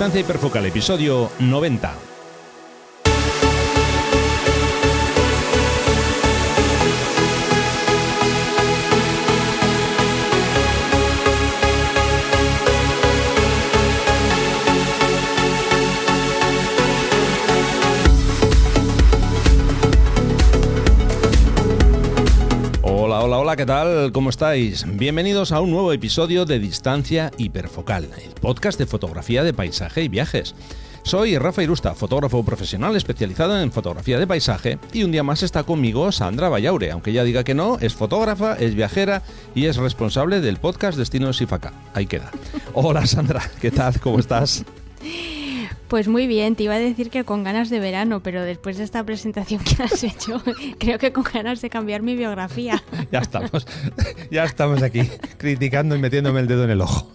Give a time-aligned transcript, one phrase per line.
[0.00, 2.19] Distancia Hiperfocal, episodio 90.
[23.60, 24.10] ¿Qué tal?
[24.12, 24.86] ¿Cómo estáis?
[24.96, 30.08] Bienvenidos a un nuevo episodio de Distancia Hiperfocal, el podcast de fotografía de paisaje y
[30.08, 30.54] viajes.
[31.02, 35.64] Soy Rafa Irusta, fotógrafo profesional especializado en fotografía de paisaje y un día más está
[35.64, 39.22] conmigo Sandra Vallaure, aunque ya diga que no, es fotógrafa, es viajera
[39.54, 41.74] y es responsable del podcast Destinos Ifaca.
[41.92, 42.30] Ahí queda.
[42.72, 44.00] Hola Sandra, ¿qué tal?
[44.00, 44.64] ¿Cómo estás?
[45.90, 48.84] Pues muy bien, te iba a decir que con ganas de verano, pero después de
[48.84, 50.40] esta presentación que has hecho,
[50.78, 52.82] creo que con ganas de cambiar mi biografía.
[53.10, 53.66] Ya estamos,
[54.30, 55.02] ya estamos aquí,
[55.36, 57.10] criticando y metiéndome el dedo en el ojo.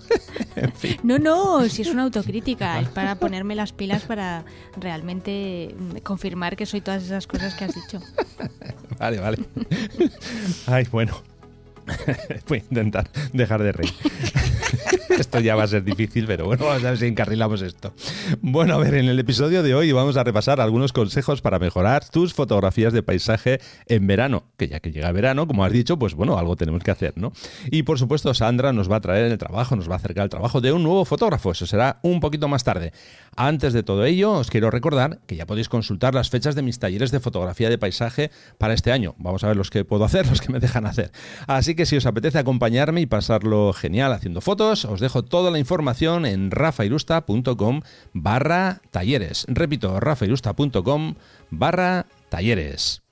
[1.03, 4.43] No, no, si es una autocrítica, es para ponerme las pilas para
[4.75, 8.01] realmente confirmar que soy todas esas cosas que has dicho.
[8.99, 9.37] Vale, vale.
[10.67, 11.34] Ay, bueno.
[12.47, 13.93] Voy a intentar dejar de reír.
[15.19, 17.93] esto ya va a ser difícil, pero bueno, vamos a ver si encarrilamos esto.
[18.41, 22.07] Bueno, a ver, en el episodio de hoy vamos a repasar algunos consejos para mejorar
[22.09, 26.13] tus fotografías de paisaje en verano, que ya que llega verano, como has dicho, pues
[26.15, 27.31] bueno, algo tenemos que hacer, ¿no?
[27.71, 30.29] Y por supuesto, Sandra nos va a traer el trabajo, nos va a acercar el
[30.29, 32.91] trabajo de un nuevo fotógrafo, eso será un poquito más tarde.
[33.35, 36.79] Antes de todo ello, os quiero recordar que ya podéis consultar las fechas de mis
[36.79, 39.15] talleres de fotografía de paisaje para este año.
[39.17, 41.11] Vamos a ver los que puedo hacer, los que me dejan hacer.
[41.47, 45.59] Así que si os apetece acompañarme y pasarlo genial haciendo fotos, os dejo toda la
[45.59, 47.81] información en rafairusta.com
[48.13, 49.45] barra talleres.
[49.49, 51.15] Repito, rafairusta.com
[51.51, 53.04] barra talleres.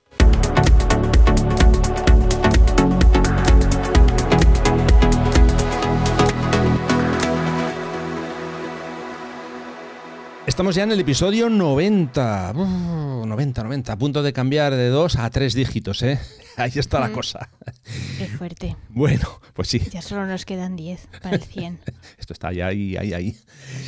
[10.46, 12.52] Estamos ya en el episodio 90.
[12.52, 13.92] 90, 90.
[13.92, 16.20] A punto de cambiar de 2 a 3 dígitos, ¿eh?
[16.56, 17.48] Ahí está la cosa.
[18.18, 18.76] Qué fuerte.
[18.90, 19.80] Bueno, pues sí.
[19.90, 21.80] Ya solo nos quedan 10 para el 100.
[22.18, 23.36] Esto está ahí, ahí, ahí.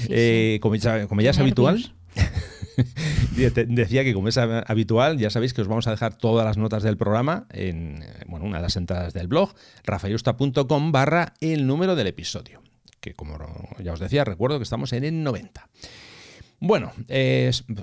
[0.09, 1.95] Eh, como, ya, como ya es habitual,
[3.37, 6.83] Decía que como es habitual, ya sabéis que os vamos a dejar todas las notas
[6.83, 12.07] del programa en bueno, una de las entradas del blog, rafaelusta.com barra el número del
[12.07, 12.63] episodio.
[13.01, 13.39] Que como
[13.83, 15.69] ya os decía, recuerdo que estamos en el 90.
[16.59, 16.93] Bueno,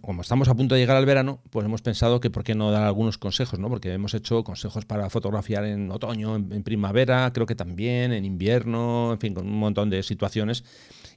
[0.01, 2.71] como estamos a punto de llegar al verano, pues hemos pensado que por qué no
[2.71, 3.69] dar algunos consejos, ¿no?
[3.69, 9.13] Porque hemos hecho consejos para fotografiar en otoño, en, primavera, creo que también, en invierno,
[9.13, 10.63] en fin, con un montón de situaciones.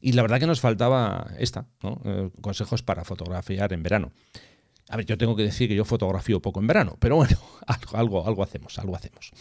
[0.03, 1.65] Y la verdad que nos faltaba esta.
[2.05, 4.13] Eh, consejos para fotografiar en verano.
[4.89, 7.37] A ver, yo tengo que decir que yo fotografío poco en verano, pero bueno,
[7.93, 9.33] algo, algo, hacemos, algo hacemos.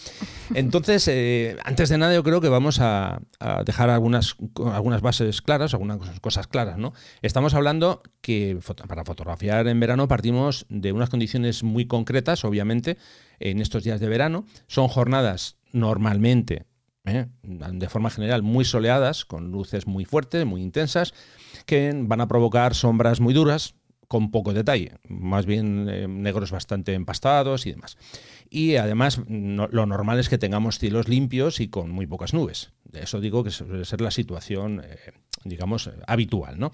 [0.56, 3.22] Entonces, eh, antes de nada, yo creo que vamos a,
[3.64, 4.36] dejar algunas,
[4.74, 6.94] algunas bases claras, algunas cosas claras, ¿no?
[7.22, 8.58] Estamos hablando que
[8.88, 12.98] para fotografiar en verano partimos de unas condiciones muy concretas, obviamente,
[13.40, 14.46] en estos días de verano.
[14.66, 16.66] Son jornadas normalmente,
[17.06, 17.28] ¿eh?
[17.44, 21.14] de forma general, muy soleadas, con luces muy fuertes, muy intensas,
[21.68, 23.76] que van a provocar sombras muy duras,
[24.08, 27.98] con poco detalle, más bien eh, negros bastante empastados y demás.
[28.50, 32.72] Y además lo normal es que tengamos cielos limpios y con muy pocas nubes.
[32.84, 35.12] De eso digo que suele ser la situación, eh,
[35.44, 36.72] digamos, habitual, ¿no?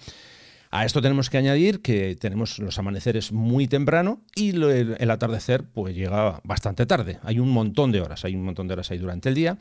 [0.74, 5.94] A esto tenemos que añadir que tenemos los amaneceres muy temprano y el, atardecer pues
[5.94, 7.20] llega bastante tarde.
[7.24, 9.58] Hay un montón de horas, hay un montón de horas ahí durante el día.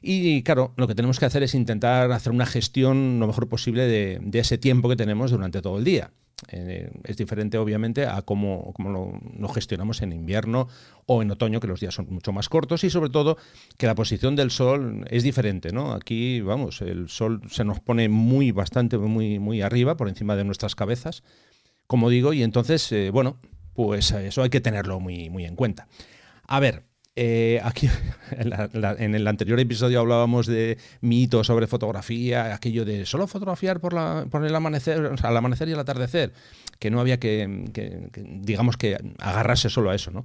[0.00, 3.88] Y claro, lo que tenemos que hacer es intentar hacer una gestión lo mejor posible
[3.88, 6.12] de ese tiempo que tenemos durante todo el día.
[6.48, 10.68] Eh, es diferente, obviamente, a cómo, lo, gestionamos en invierno
[11.06, 13.36] o en otoño, que los días son mucho más cortos y sobre todo
[13.76, 15.92] que la posición del sol es diferente, ¿no?
[15.92, 20.44] Aquí, vamos, el sol se nos pone muy, bastante, muy, muy arriba, por encima de
[20.44, 21.22] nuestras cabezas,
[21.86, 23.38] como digo, y entonces, eh, bueno,
[23.74, 25.88] pues eso hay que tenerlo muy, muy en cuenta.
[26.46, 26.84] A ver,
[27.16, 27.88] eh, aquí
[28.32, 34.26] en, el anterior episodio hablábamos de mitos sobre fotografía, aquello de solo fotografiar por, la,
[34.30, 36.32] por el amanecer, al amanecer y al atardecer,
[36.78, 37.70] que no había que,
[38.16, 40.24] digamos que agarrarse solo a eso, ¿no?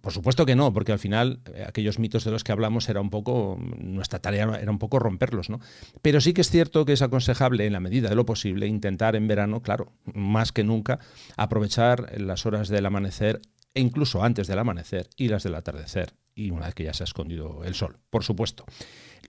[0.00, 3.02] Por supuesto que no, porque al final eh, aquellos mitos de los que hablamos era
[3.02, 5.60] un poco, nuestra tarea era un poco romperlos, ¿no?
[6.00, 9.14] Pero sí que es cierto que es aconsejable, en la medida de lo posible, intentar
[9.14, 11.00] en verano, claro, más que nunca,
[11.36, 13.40] aprovechar las horas del amanecer
[13.74, 17.02] e incluso antes del amanecer y las del atardecer, y una vez que ya se
[17.02, 18.64] ha escondido el sol, por supuesto.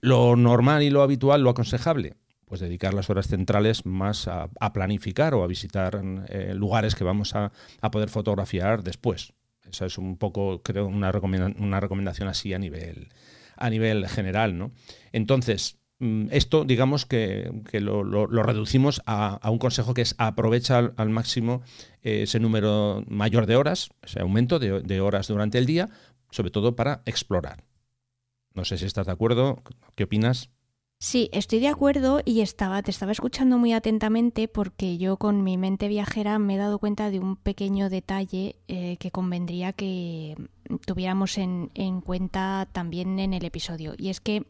[0.00, 2.16] Lo normal y lo habitual, lo aconsejable,
[2.46, 7.34] pues dedicar las horas centrales más a, planificar o a visitar eh, lugares que vamos
[7.34, 7.52] a,
[7.90, 9.32] poder fotografiar después.
[9.70, 13.08] Esa es un poco, creo, una, recomendación, una recomendación así a nivel,
[13.56, 14.72] a nivel general, ¿no?
[15.12, 15.78] Entonces,
[16.30, 21.62] esto, digamos que, lo, reducimos a, un consejo que es aprovecha al, máximo
[22.02, 25.90] eh, ese número mayor de horas, ese aumento de, horas durante el día,
[26.30, 27.64] sobre todo para explorar.
[28.54, 29.62] No sé si estás de acuerdo,
[29.94, 30.50] ¿qué opinas?
[30.98, 35.56] Sí, estoy de acuerdo y estaba, te estaba escuchando muy atentamente porque yo con mi
[35.56, 40.36] mente viajera me he dado cuenta de un pequeño detalle eh, que convendría que
[40.86, 43.94] tuviéramos en cuenta también en el episodio.
[43.98, 44.46] Y es que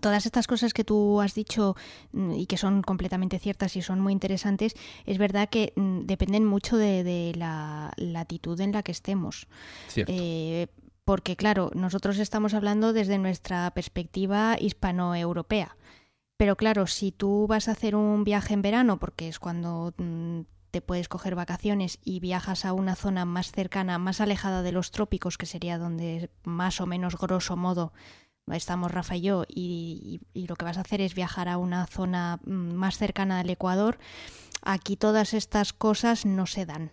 [0.00, 1.76] todas estas cosas que tú has dicho
[2.12, 6.44] mm, y que son completamente ciertas y son muy interesantes, es verdad que mm, dependen
[6.44, 9.46] mucho de, la latitud en la que estemos.
[9.88, 10.12] Cierto.
[10.14, 10.68] Eh,
[11.04, 15.76] porque claro, nosotros estamos hablando desde nuestra perspectiva hispanoeuropea.
[16.36, 20.40] Pero claro, si tú vas a hacer un viaje en verano, porque es cuando mm,
[20.70, 24.90] te puedes coger vacaciones y viajas a una zona más cercana, más alejada de los
[24.90, 27.92] trópicos, que sería donde más o menos grosso modo
[28.54, 31.86] estamos Rafa y yo, y, y lo que vas a hacer es viajar a una
[31.86, 33.98] zona mm, más cercana al Ecuador,
[34.62, 36.90] aquí todas estas cosas no se dan.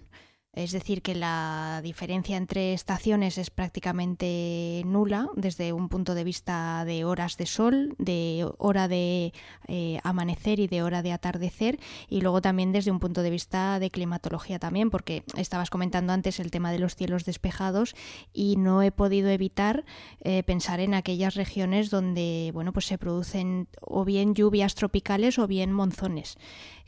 [0.54, 6.86] Es decir, que la diferencia entre estaciones es prácticamente nula desde un punto de vista
[6.86, 9.34] de horas de sol, de hora de
[9.68, 13.80] eh, amanecer y de hora de atardecer, y luego también desde un punto de vista
[13.80, 17.96] de climatología también, porque estabas comentando antes el tema de los cielos despejados
[18.32, 19.86] y no he podido evitar
[20.22, 25.48] eh, pensar en aquellas regiones donde bueno pues se producen o bien lluvias tropicales o
[25.48, 26.38] bien monzones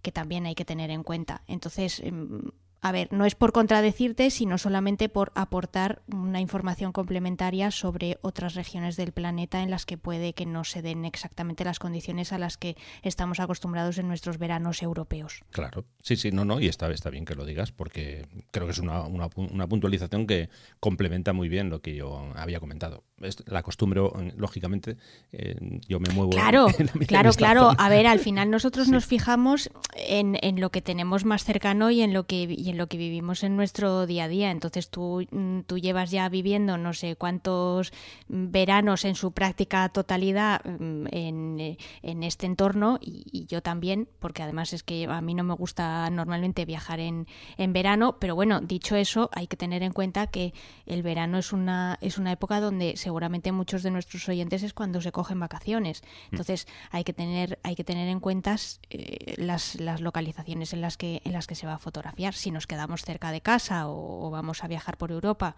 [0.03, 1.41] que también hay que tener en cuenta.
[1.47, 2.51] Entonces, em,
[2.81, 8.56] a ver, no es por contradecirte, sino solamente por aportar una información complementaria sobre otras
[8.56, 12.38] regiones del planeta en las que puede que no se den exactamente las condiciones a
[12.38, 15.44] las que estamos acostumbrados en nuestros veranos europeos.
[15.51, 18.72] Claro, sí, sí, no, no, y está, está bien que lo digas porque creo que
[18.72, 20.50] es una, una puntualización que
[20.80, 23.04] complementa muy bien lo que yo había comentado
[23.45, 24.01] la costumbre,
[24.36, 24.98] lógicamente,
[25.31, 25.56] eh,
[25.88, 26.31] yo me muevo.
[26.31, 26.68] Claro,
[27.07, 27.72] claro, claro.
[27.77, 32.01] A ver, al final nosotros nos fijamos en, en, lo que tenemos más cercano y
[32.01, 34.51] en lo que y en lo que vivimos en nuestro día a día.
[34.51, 37.94] Entonces tú, mm, tú llevas ya viviendo no sé cuántos
[38.27, 44.74] veranos en su práctica totalidad mm, en, en este entorno y, yo también, porque además
[44.74, 47.27] es que a mí no me gusta normalmente viajar en,
[47.57, 50.54] en verano, pero bueno, dicho eso, hay que tener en cuenta que
[50.88, 55.00] el verano es una, es una época donde seguramente muchos de nuestros oyentes es cuando
[55.01, 56.01] se cogen vacaciones.
[56.01, 56.36] Mm.
[56.36, 58.56] Entonces hay que tener, hay que tener en cuenta
[58.89, 62.33] eh, las, las, localizaciones en las, que, en las que se va a fotografiar.
[62.33, 65.55] Si nos quedamos cerca de casa o, vamos a viajar por Europa,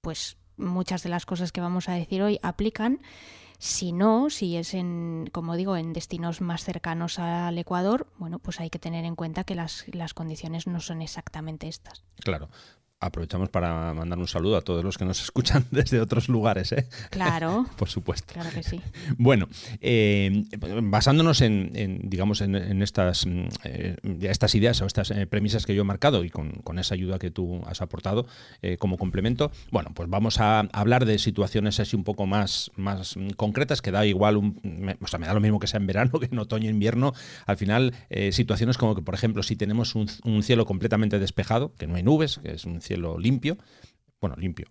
[0.00, 3.00] pues muchas de las cosas que vamos a decir hoy aplican.
[3.58, 8.60] Si no, si es en, como digo, en destinos más cercanos al Ecuador, bueno, pues
[8.60, 12.04] hay que tener en cuenta que las, las condiciones no son exactamente estas.
[12.20, 12.48] Claro
[13.04, 16.86] aprovechamos para mandar un saludo a todos los que nos escuchan desde otros lugares, ¿eh?
[17.10, 17.66] Claro.
[17.76, 18.32] Por supuesto.
[18.32, 18.80] Claro que sí.
[19.18, 19.48] Bueno,
[19.80, 20.44] eh,
[20.82, 25.84] basándonos en, digamos, en, estas, mm, eh, estas ideas o estas premisas que yo he
[25.84, 28.26] marcado y con, esa ayuda que tú has aportado
[28.80, 33.80] como complemento, bueno, pues vamos a hablar de situaciones así un poco más, más concretas,
[33.80, 36.26] que da igual, un, o sea, me da lo mismo que sea en verano que
[36.26, 37.12] en otoño, invierno.
[37.46, 37.94] Al final,
[38.32, 42.02] situaciones como que, por ejemplo, si tenemos un, un cielo completamente despejado, que no hay
[42.02, 43.58] nubes, que es un cielo cielo limpio,
[44.20, 44.66] bueno, limpio,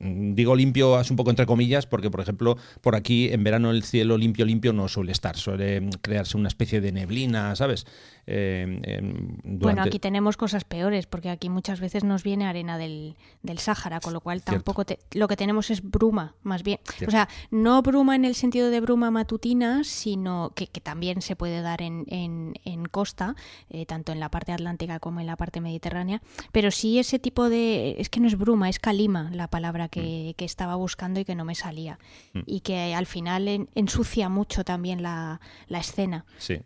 [0.00, 3.82] digo limpio es un poco entre comillas porque por ejemplo por aquí en verano el
[3.82, 5.36] cielo limpio limpio no suele estar.
[5.36, 7.86] Suele crearse una especie de neblina sabes
[8.28, 9.00] eh,
[9.44, 14.00] bueno aquí tenemos cosas peores porque aquí muchas veces nos viene arena del, del Sáhara
[14.00, 18.14] con lo cual tampoco lo que tenemos es bruma más bien o sea no bruma
[18.14, 23.34] en el sentido de bruma matutina sino que, también se puede dar en, en, costa
[23.68, 27.48] eh, tanto en la parte atlántica como en la parte mediterránea pero sí ese tipo
[27.48, 30.34] de es que no es bruma es calima la palabra Mm.
[30.34, 31.98] que, estaba buscando y que no me salía.
[32.32, 32.40] Mm.
[32.46, 36.24] Y que al final ensucia mucho también la, escena.
[36.38, 36.60] Sí.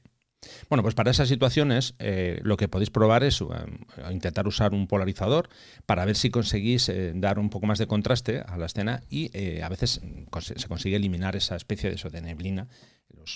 [0.69, 3.45] Bueno, pues para esas situaciones eh, lo que podéis probar es eh,
[4.11, 5.49] intentar usar un polarizador
[5.87, 9.31] para ver si conseguís eh, dar un poco más de contraste a la escena y
[9.61, 10.01] a veces
[10.41, 12.69] se consigue eliminar esa especie de, eso, de neblina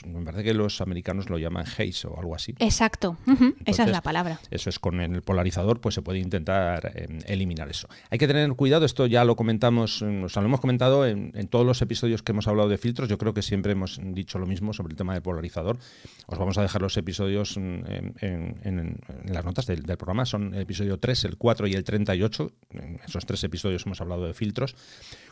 [0.07, 2.55] me parece que los americanos lo llaman haze o algo así.
[2.59, 3.16] Exacto,
[3.64, 4.40] esa es la palabra.
[4.50, 7.88] Eso es con el polarizador, pues se puede intentar em, eliminar eso.
[8.11, 11.66] Hay que tener cuidado, esto ya lo comentamos, o sea, lo hemos comentado en, todos
[11.66, 14.73] los episodios que hemos hablado de filtros, yo creo que siempre hemos dicho lo mismo
[14.73, 15.78] sobre el tema del polarizador.
[16.26, 21.25] Os vamos a dejar los episodios en, las notas del, programa, son el episodio 3,
[21.25, 24.75] el 4 y el 38, en esos tres episodios hemos hablado de filtros.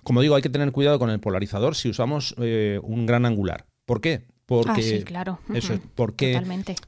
[0.02, 3.66] Como digo, hay que tener cuidado con el polarizador si usamos eh, un gran angular.
[3.86, 4.26] ¿Por qué?
[4.46, 5.40] Porque ah, sí, claro.
[5.54, 6.40] eso porque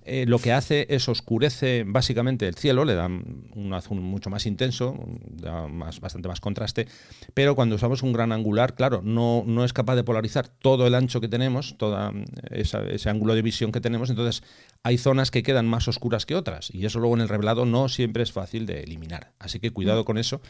[0.04, 4.46] eh, lo que hace es oscurece básicamente el cielo, le da un azul mucho más
[4.46, 4.94] intenso,
[5.30, 6.86] da más, bastante más contraste,
[7.32, 10.94] pero cuando usamos un gran angular, claro, no, no es capaz de polarizar todo el
[10.94, 12.12] ancho que tenemos, todo
[12.50, 14.42] ese ángulo de visión que tenemos, entonces
[14.82, 17.88] hay zonas que quedan más oscuras que otras y eso luego en el revelado no
[17.88, 19.32] siempre es fácil de eliminar.
[19.38, 20.04] Así que cuidado mm.
[20.04, 20.40] con eso.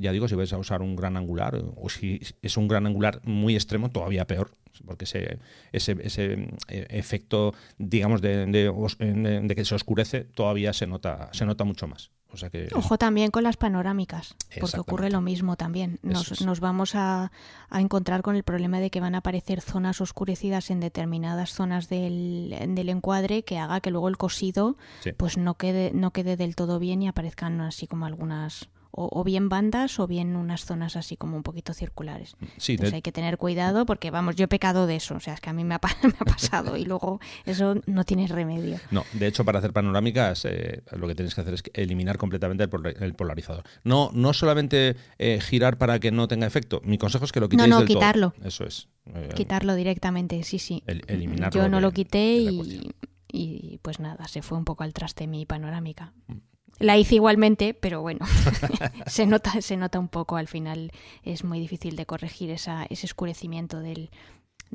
[0.00, 3.20] Ya digo, si vais a usar un gran angular o si es un gran angular
[3.24, 4.50] muy extremo, todavía peor,
[4.82, 5.38] porque ese,
[5.72, 6.32] ese, ese
[6.68, 12.10] eh, efecto, digamos, de, de, que se oscurece todavía se nota, se nota mucho más.
[12.34, 16.00] O sea que Ojo también con las panorámicas, porque ocurre lo mismo también.
[16.02, 17.30] Nos, nos vamos a,
[17.70, 21.88] a, encontrar con el problema de que van a aparecer zonas oscurecidas en determinadas zonas
[21.88, 24.76] del, del encuadre que haga que luego el cosido
[25.16, 29.48] pues no quede, no quede del todo bien y aparezcan así como algunas o, bien
[29.48, 32.36] bandas o bien unas zonas así como un poquito circulares.
[32.58, 35.34] Sí, Entonces hay que tener cuidado porque, vamos, yo he pecado de eso, o sea,
[35.34, 38.78] es que a mí me ha, pasado y luego eso no tiene remedio.
[38.90, 42.64] No, de hecho, para hacer panorámicas eh, lo que tienes que hacer es eliminar completamente
[42.64, 43.64] el, polarizador.
[43.82, 47.48] No, no solamente eh, girar para que no tenga efecto, mi consejo es que lo
[47.48, 48.34] quitéis No, no, quitarlo.
[48.44, 48.88] Eso es.
[49.06, 50.82] Eh, quitarlo directamente, sí, sí.
[50.86, 51.62] eliminarlo.
[51.62, 52.92] Yo no lo quité y,
[53.28, 56.12] y pues nada, se fue un poco al traste mi panorámica.
[56.28, 56.53] Mm.
[56.78, 58.26] La hice igualmente, pero bueno,
[59.06, 60.90] se, nota, se nota un poco al final.
[61.22, 64.10] Es muy difícil de corregir esa, ese oscurecimiento del,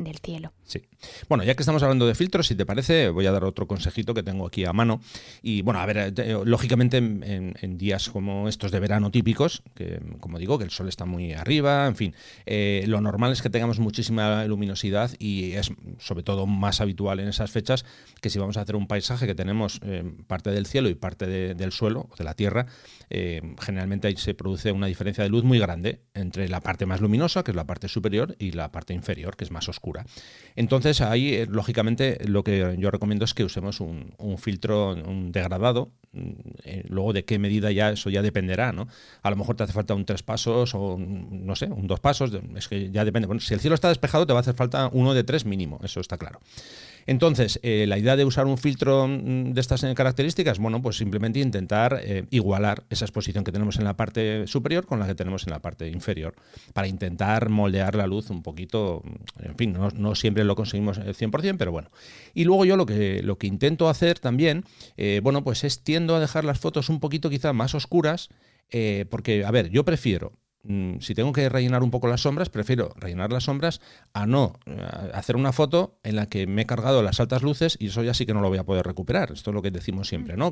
[0.04, 0.54] del cielo.
[0.64, 0.82] Sí.
[1.28, 4.14] Bueno, ya que estamos hablando de filtros, si te parece, voy a dar otro consejito
[4.14, 5.02] que tengo aquí a mano.
[5.42, 10.38] Y bueno, a ver, eh, lógicamente en, días como estos de verano típicos, que como
[10.38, 12.16] digo, que el sol está muy arriba, en fin,
[12.46, 17.28] eh, lo normal es que tengamos muchísima luminosidad y es sobre todo más habitual en
[17.28, 17.86] esas fechas
[18.22, 21.28] que si vamos a hacer un paisaje que tenemos eh, parte del cielo y parte
[21.28, 22.68] del suelo, de la tierra,
[23.60, 27.44] generalmente ahí se produce una diferencia de luz muy grande entre la parte más luminosa,
[27.44, 29.89] que es la parte superior, y la parte inferior, que es más oscura.
[30.56, 35.92] Entonces ahí, eh, lógicamente, lo que yo recomiendo es que usemos un, filtro un degradado.
[36.12, 36.32] Mm,
[36.64, 38.88] eh, luego de qué medida ya eso ya dependerá, ¿no?
[39.22, 42.32] A lo mejor te hace falta un tres pasos o no sé, un dos pasos,
[42.56, 43.28] es que ya depende.
[43.28, 45.80] Bueno, si el cielo está despejado te va a hacer falta uno de tres mínimo,
[45.84, 46.40] eso está claro.
[47.10, 51.40] Entonces, eh, la idea de usar un filtro mm, de estas características, bueno, pues simplemente
[51.40, 55.48] intentar eh, igualar esa exposición que tenemos en la parte superior con la que tenemos
[55.48, 56.36] en la parte inferior,
[56.72, 61.16] para intentar moldear la luz un poquito, mm, en fin, no, siempre lo conseguimos al
[61.16, 61.90] 100%, pero bueno.
[62.36, 64.64] Y luego yo lo que, lo que intento hacer también,
[64.96, 68.30] eh, bueno, pues es tiendo a dejar las fotos un poquito quizá más oscuras,
[69.10, 70.34] porque, a ver, yo prefiero
[71.00, 73.80] si tengo que rellenar un poco las sombras, prefiero rellenar las sombras
[74.14, 74.78] a no eh,
[75.14, 78.14] hacer una foto en la que me he cargado las altas luces y eso ya
[78.14, 79.32] sí que no lo voy a poder recuperar.
[79.32, 80.52] Esto es lo que decimos siempre, ¿no?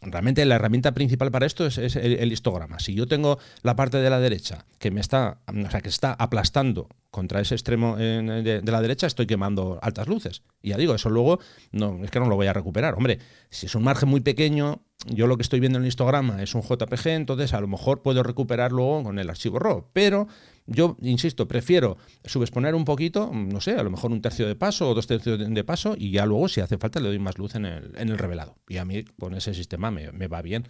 [0.00, 2.78] Realmente la herramienta principal para esto es, el, histograma.
[2.78, 6.14] Si yo tengo la parte de la derecha que me está, o sea, que está
[6.14, 10.42] aplastando contra ese extremo de, la derecha, estoy quemando altas luces.
[10.62, 11.40] Y ya digo, eso luego
[11.72, 12.94] no, es que no lo voy a recuperar.
[12.94, 13.18] Hombre,
[13.50, 16.54] si es un margen muy pequeño, yo lo que estoy viendo en el histograma es
[16.54, 20.28] un JPG, entonces a lo mejor puedo recuperar luego con el archivo RAW, pero
[20.66, 24.90] yo, insisto, prefiero subexponer un poquito, no sé, a lo mejor un tercio de paso
[24.90, 27.54] o dos tercios de paso y ya luego, si hace falta, le doy más luz
[27.54, 28.58] en el, en el revelado.
[28.68, 30.66] Y a mí con ese sistema me, me va bien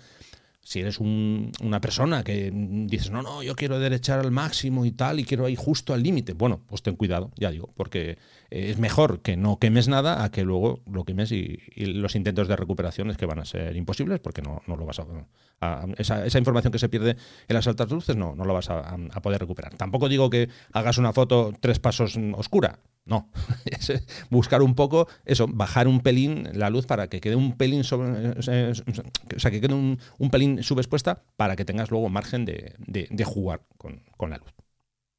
[0.69, 5.19] si eres una persona que dices, no, no, yo quiero derechar al máximo y tal,
[5.19, 8.19] y quiero ir justo al límite, bueno, pues ten cuidado, ya digo, porque
[8.51, 12.57] es mejor que no quemes nada a que luego lo quemes y, los intentos de
[12.57, 15.87] recuperación es que van a ser imposibles porque no, no lo vas a...
[15.97, 17.17] esa, esa, información que se pierde
[17.49, 19.75] en las altas luces no, no lo vas a, a poder recuperar.
[19.77, 23.31] Tampoco digo que hagas una foto tres pasos oscura, no,
[23.65, 23.93] es
[24.31, 28.31] buscar un poco eso, bajar un pelín la luz para que quede un pelín sobre,
[28.39, 29.99] o sea, que quede un,
[30.31, 34.55] pelín subexpuesta para que tengas luego margen de, jugar con, la luz.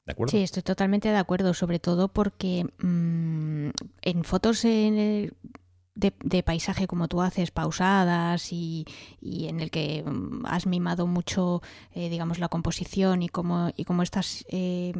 [0.05, 0.31] ¿De acuerdo?
[0.31, 3.69] Sí, estoy totalmente de acuerdo, sobre todo porque mm,
[4.01, 5.34] en fotos de,
[6.46, 8.86] paisaje como tú haces, pausadas y,
[9.22, 11.62] en el que mm, has mimado mucho,
[11.93, 14.93] eh, digamos, la composición y cómo, y cómo estás eh,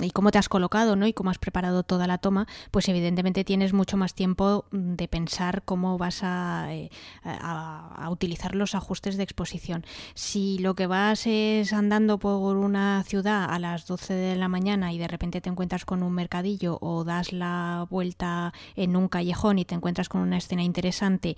[0.00, 1.06] y cómo te has colocado, ¿no?
[1.06, 5.62] Y cómo has preparado toda la toma, pues evidentemente tienes mucho más tiempo de pensar
[5.64, 6.90] cómo vas eh,
[7.24, 9.84] a, a, utilizar los ajustes de exposición.
[10.14, 14.92] Si lo que vas es andando por una ciudad a las 12 de la mañana
[14.92, 19.58] y de repente te encuentras con un mercadillo o das la vuelta en un callejón
[19.58, 21.36] y te encuentras con una escena interesante,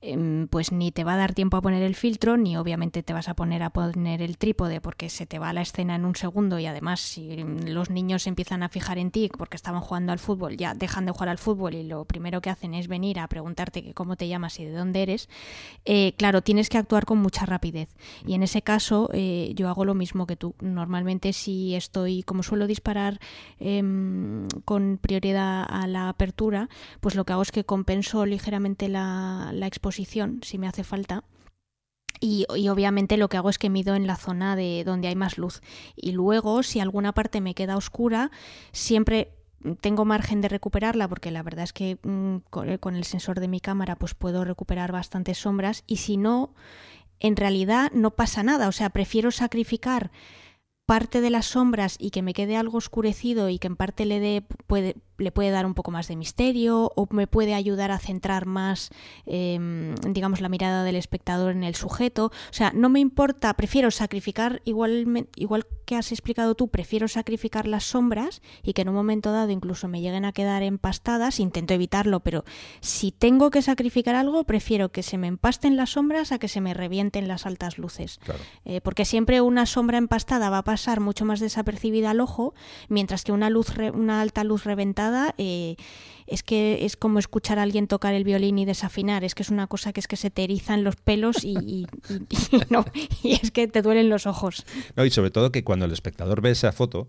[0.00, 3.12] em, pues ni te va a dar tiempo a poner el filtro, ni obviamente te
[3.12, 6.16] vas a poner a poner el trípode porque se te va la escena en un
[6.16, 10.12] segundo y además si los niños se empiezan a fijar en ti porque estaban jugando
[10.12, 13.18] al fútbol, ya dejan de jugar al fútbol y lo primero que hacen es venir
[13.18, 15.28] a preguntarte cómo te llamas y de dónde eres,
[15.84, 17.88] eh, claro, tienes que actuar con mucha rapidez.
[18.26, 20.54] Y en ese caso eh, yo hago lo mismo que tú.
[20.60, 23.20] Normalmente si estoy, como suelo disparar
[23.58, 26.68] em, con prioridad a la apertura,
[27.00, 31.24] pues lo que hago es que compenso ligeramente la exposición si me hace falta
[32.22, 35.38] y, obviamente lo que hago es que mido en la zona de donde hay más
[35.38, 35.60] luz.
[35.96, 38.30] Y luego, si alguna parte me queda oscura,
[38.70, 39.34] siempre
[39.80, 43.60] tengo margen de recuperarla porque la verdad es que mm, con el sensor de mi
[43.60, 46.54] cámara pues puedo recuperar bastantes sombras y si no,
[47.18, 48.68] en realidad no pasa nada.
[48.68, 50.12] O sea, prefiero sacrificar
[50.86, 54.20] parte de las sombras y que me quede algo oscurecido y que en parte le
[54.20, 57.98] dé puede le puede dar un poco más de misterio o me puede ayudar a
[57.98, 58.90] centrar más,
[59.26, 62.26] em, digamos, la mirada del espectador en el sujeto.
[62.26, 67.66] O sea, no me importa, prefiero sacrificar, igual, igual que has explicado tú, prefiero sacrificar
[67.66, 71.40] las sombras y que en un momento dado incluso me lleguen a quedar empastadas.
[71.40, 72.44] Intento evitarlo, pero
[72.80, 76.60] si tengo que sacrificar algo, prefiero que se me empasten las sombras a que se
[76.60, 78.20] me revienten las altas luces.
[78.64, 82.54] Eh, porque siempre una sombra empastada va a pasar mucho más desapercibida al ojo,
[82.88, 85.76] mientras que una luz, una alta luz reventada eh,
[86.26, 89.50] es que es como escuchar a alguien tocar el violín y desafinar, es que es
[89.50, 91.86] una cosa que es que se te erizan los pelos y,
[92.70, 92.84] no,
[93.22, 94.64] y es que te duelen los ojos.
[94.96, 97.08] No, y sobre todo que cuando el espectador ve esa foto,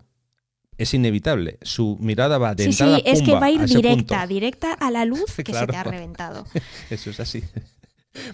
[0.76, 1.58] es inevitable.
[1.62, 5.04] Su mirada va de sí, Sí, es que va a ir directa, directa a la
[5.04, 6.44] luz que se te ha reventado.
[6.90, 7.42] Eso es así.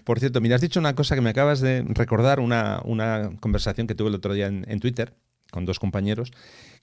[0.05, 3.87] Por cierto, mira, has dicho una cosa que me acabas de recordar, una, una conversación
[3.87, 5.15] que tuve el otro día en Twitter
[5.51, 6.33] con dos compañeros,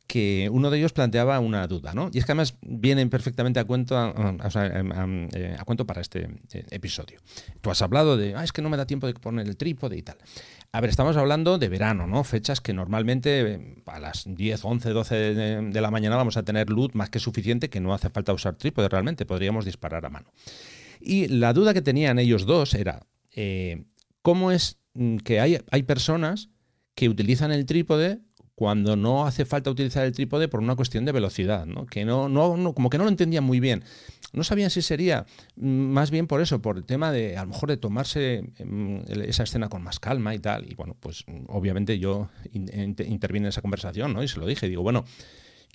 [0.08, 2.10] que uno de ellos planteaba una duda, ¿no?
[2.14, 7.20] Y es que además vienen perfectamente a cuento, a, eh, cuento para este eh, episodio.
[7.60, 9.98] Tú has hablado de, ah, es que no me da tiempo de poner el trípode
[9.98, 10.18] y tal.
[10.72, 12.24] A ver, estamos hablando de verano, ¿no?
[12.24, 16.70] Fechas que normalmente eh, a las 10, 11, 12 de, la mañana vamos a tener
[16.70, 20.32] luz más que suficiente, que no hace falta usar trípode realmente, podríamos disparar a mano.
[21.02, 23.06] Y la duda que tenían ellos dos era,
[24.22, 26.50] ¿cómo es mm, que hay, hay personas
[26.96, 28.22] que utilizan el trípode
[28.58, 31.86] cuando no hace falta utilizar el trípode por una cuestión de velocidad, ¿no?
[31.86, 33.84] que no, no, como que no lo entendían muy bien.
[34.34, 37.50] No sabían si sería mm, más bien por eso, por el tema de a lo
[37.50, 40.68] mejor de tomarse mm, esa escena con más calma y tal.
[40.72, 44.24] Y bueno, pues obviamente yo intervine en esa conversación ¿no?
[44.24, 44.68] y se lo dije.
[44.68, 45.06] Digo, bueno,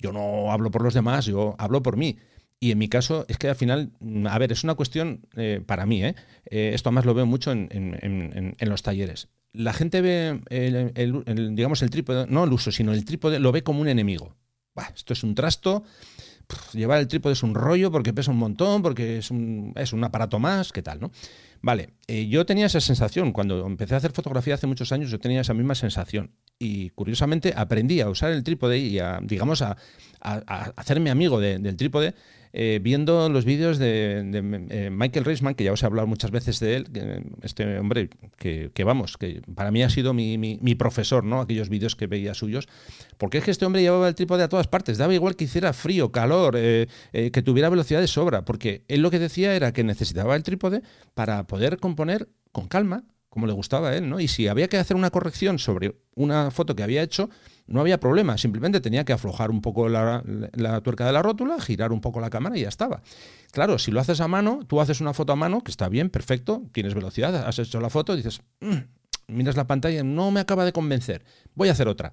[0.01, 2.17] yo no hablo por los demás, yo hablo por mí.
[2.63, 5.61] Y en mi caso es que al final, mm, a ver, es una cuestión eh,
[5.65, 6.15] para mí, ¿eh?
[6.45, 6.71] ¿eh?
[6.73, 11.89] esto además lo veo mucho en, en, los talleres la gente ve el, digamos el
[11.89, 14.33] trípode, no el uso, sino el trípode, lo ve como un enemigo.
[14.95, 15.83] esto es un trasto,
[16.73, 20.03] llevar el trípode es un rollo porque pesa un montón, porque es un, es un
[20.05, 21.01] aparato más, ¿qué tal?
[21.01, 21.11] ¿no?
[21.61, 25.19] Vale, eh, yo tenía esa sensación, cuando empecé a hacer fotografía hace muchos años, yo
[25.19, 26.31] tenía esa misma sensación.
[26.57, 29.77] Y curiosamente aprendí a usar el trípode y a, digamos, a,
[30.21, 32.15] hacerme amigo del trípode
[32.55, 34.19] eh, viendo los vídeos de,
[34.69, 36.85] eh, Michael Reisman, que ya os he hablado muchas veces de él,
[37.41, 41.41] este hombre que, vamos, que para mí ha sido mi, profesor, ¿no?
[41.41, 42.67] Aquellos vídeos que veía suyos,
[43.17, 45.73] porque es que este hombre llevaba el trípode a todas partes, daba igual que hiciera
[45.73, 49.83] frío, calor, eh, que tuviera velocidad de sobra, porque él lo que decía era que
[49.83, 50.83] necesitaba el trípode
[51.15, 54.19] para poder componer con calma, como le gustaba a él, ¿no?
[54.19, 57.31] Y si había que hacer una corrección sobre una foto que había hecho,
[57.67, 60.23] no había problema, simplemente tenía que aflojar un poco la,
[60.83, 63.01] tuerca de la rótula, girar un poco la cámara y ya estaba.
[63.51, 66.09] Claro, si lo haces a mano, tú haces una foto a mano, que está bien,
[66.09, 68.77] perfecto, tienes velocidad, has hecho la foto, dices, mm",
[69.27, 71.23] miras la pantalla, no me acaba de convencer,
[71.55, 72.11] voy a hacer otra.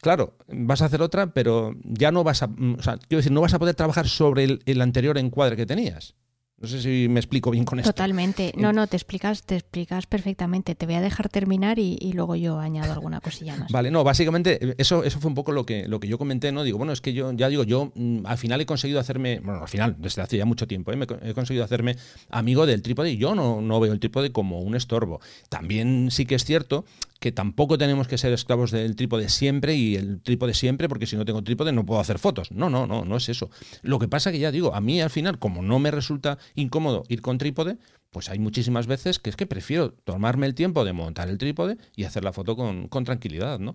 [0.00, 3.40] Claro, vas a hacer otra, pero ya no vas a, o sea, quiero decir, no
[3.40, 6.14] vas a poder trabajar sobre el anterior encuadre que tenías.
[6.60, 7.92] No sé si me explico bien con esto.
[7.92, 8.52] Totalmente.
[8.56, 10.74] No, no, te explicas, te explicas perfectamente.
[10.74, 13.70] Te voy a dejar terminar y, luego yo añado alguna cosilla más.
[13.70, 16.64] Vale, no, básicamente eso, eso fue un poco lo que, lo que yo comenté, ¿no?
[16.64, 19.62] Digo, bueno, es que yo, ya digo, yo mm, al final he conseguido hacerme, bueno,
[19.62, 20.98] al final, desde hace ya mucho tiempo, ¿eh?
[21.22, 21.96] he conseguido hacerme
[22.28, 25.20] amigo del trípode y yo no, no veo el trípode como un estorbo.
[25.48, 26.84] También sí que es cierto
[27.18, 31.16] que tampoco tenemos que ser esclavos del trípode siempre y el trípode siempre, porque si
[31.16, 32.52] no tengo trípode no puedo hacer fotos.
[32.52, 33.50] No, no, no, no es eso.
[33.82, 37.04] Lo que pasa que ya digo, a mí al final, como no me resulta incómodo
[37.08, 37.78] ir con trípode,
[38.10, 41.76] pues hay muchísimas veces que es que prefiero tomarme el tiempo de montar el trípode
[41.94, 43.74] y hacer la foto con, tranquilidad, ¿no?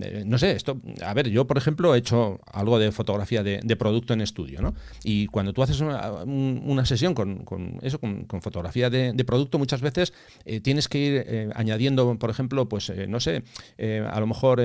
[0.00, 3.76] Eh, no sé, esto, a ver, yo por ejemplo he hecho algo de fotografía de,
[3.76, 4.74] producto en estudio, ¿no?
[5.04, 10.12] Y cuando tú haces una, sesión con, eso, con, fotografía de, producto, muchas veces
[10.44, 13.44] eh, tienes que ir eh, añadiendo, por ejemplo, pues no sé,
[13.78, 14.60] a lo mejor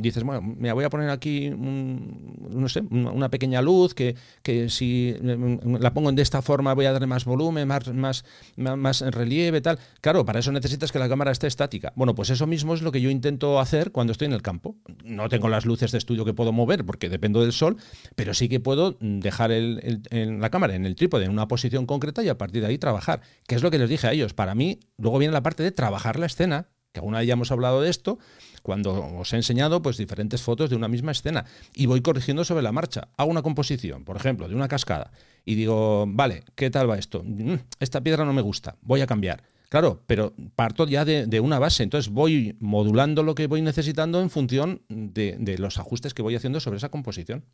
[0.00, 5.14] dices, bueno, me voy a poner aquí, no sé, una pequeña luz que, que si
[5.20, 8.24] la pongo de esta forma voy a darle más volumen, más, más
[8.56, 9.78] más relieve, tal.
[10.00, 11.92] Claro, para eso necesitas que la cámara esté estática.
[11.96, 14.76] Bueno, pues eso mismo es lo que yo intento hacer cuando estoy en el campo.
[15.04, 17.76] No tengo las luces de estudio que puedo mover porque dependo del sol,
[18.14, 22.28] pero sí que puedo dejar la cámara en el trípode en una posición concreta y
[22.28, 23.20] a partir de ahí trabajar.
[23.46, 24.34] Que es lo que les dije a ellos.
[24.34, 27.52] Para mí, luego viene la parte de trabajar la escena, que alguna vez ya hemos
[27.52, 28.18] hablado de esto,
[28.62, 32.62] cuando os he enseñado pues diferentes fotos de una misma escena y voy corrigiendo sobre
[32.62, 33.08] la marcha.
[33.16, 35.10] Hago una composición, por ejemplo, de una cascada
[35.44, 37.22] y digo, vale, ¿qué tal va esto?
[37.24, 39.42] Mm, esta piedra no me gusta, voy a cambiar.
[39.68, 44.30] Claro, pero parto ya de, una base, entonces voy modulando lo que voy necesitando en
[44.30, 47.44] función de, los ajustes que voy haciendo sobre esa composición.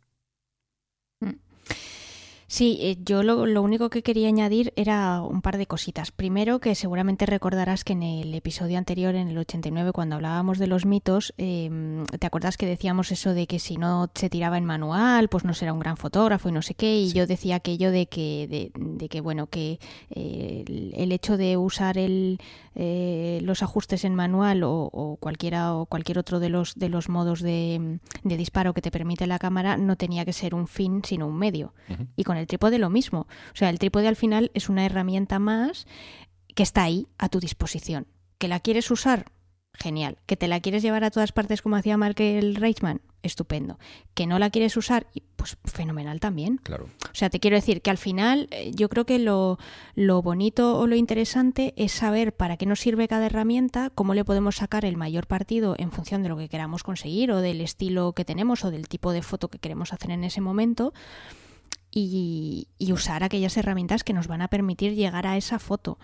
[1.19, 1.33] Mm.
[2.47, 6.11] Sí, eh, yo lo, único que quería añadir era un par de cositas.
[6.11, 10.67] Primero, que seguramente recordarás que en el episodio anterior, en el 89, cuando hablábamos de
[10.67, 14.65] los mitos, em, ¿te acuerdas que decíamos eso de que si no se tiraba en
[14.65, 16.99] manual, pues no será un gran fotógrafo y no sé qué?
[16.99, 19.79] Y yo decía aquello de que, de, que bueno, que
[20.11, 20.63] eh,
[20.95, 22.39] el hecho de usar el,
[22.75, 27.41] eh, los ajustes en manual o, cualquiera o cualquier otro de los de los modos
[27.41, 31.37] de, disparo que te permite la cámara no tenía que ser un fin sino un
[31.37, 31.73] medio.
[32.15, 33.21] Y con el trípode lo mismo.
[33.53, 35.87] O sea el trípode al final es una herramienta más
[36.53, 38.07] que está ahí a tu disposición.
[38.37, 39.31] Que la quieres usar
[39.73, 40.17] genial.
[40.25, 43.79] Que te la quieres llevar a todas partes como hacía el Reichman, estupendo.
[44.13, 46.57] Que no la quieres usar, pues fenomenal también.
[46.57, 46.85] Claro.
[46.85, 49.57] O sea, te quiero decir que al final eh, yo creo que lo,
[49.95, 54.25] lo bonito o lo interesante es saber para qué nos sirve cada herramienta, cómo le
[54.25, 58.13] podemos sacar el mayor partido en función de lo que queramos conseguir o del estilo
[58.13, 60.93] que tenemos o del tipo de foto que queremos hacer en ese momento.
[61.97, 65.97] Y, y usar aquellas herramientas que nos van a permitir llegar a esa foto.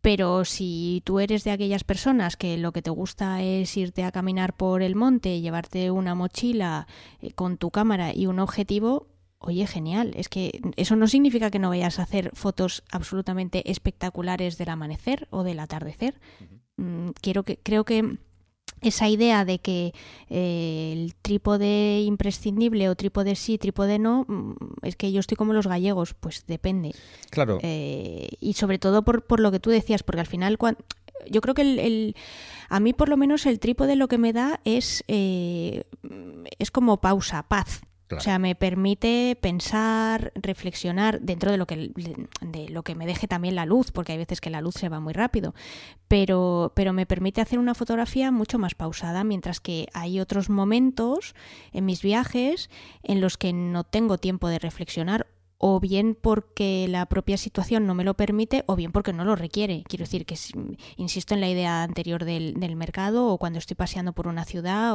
[0.00, 4.12] Pero si tú eres de aquellas personas que lo que te gusta es irte a
[4.12, 6.86] caminar por el monte, llevarte una mochila
[7.20, 9.08] eh, con tu cámara y un objetivo,
[9.38, 10.12] oye, genial.
[10.16, 15.26] Es que eso no significa que no vayas a hacer fotos absolutamente espectaculares del amanecer
[15.30, 16.20] o del atardecer.
[16.76, 18.18] Mm, quiero que, creo que
[18.80, 19.92] esa idea de que
[20.30, 25.52] eh, el trípode imprescindible o trípode sí, trípode no, mm, es que yo estoy como
[25.52, 26.94] los gallegos, pues depende.
[27.30, 27.58] Claro.
[27.62, 30.58] Eh, y sobre todo por, por, lo que tú decías, porque al final
[31.28, 32.16] yo creo que el,
[32.68, 35.84] a mí por lo menos el trípode lo que me da es, eh,
[36.58, 37.82] es como pausa, paz.
[38.16, 41.92] O sea, me permite pensar, reflexionar dentro de lo que
[42.40, 44.88] de lo que me deje también la luz, porque hay veces que la luz se
[44.88, 45.54] va muy rápido,
[46.08, 51.34] pero pero me permite hacer una fotografía mucho más pausada, mientras que hay otros momentos
[51.72, 52.70] en mis viajes
[53.02, 55.26] en los que no tengo tiempo de reflexionar
[55.58, 59.34] o bien porque la propia situación no me lo permite o bien porque no lo
[59.34, 59.82] requiere.
[59.88, 60.36] Quiero decir que
[60.96, 64.94] insisto en la idea anterior del, mercado o cuando estoy paseando por una ciudad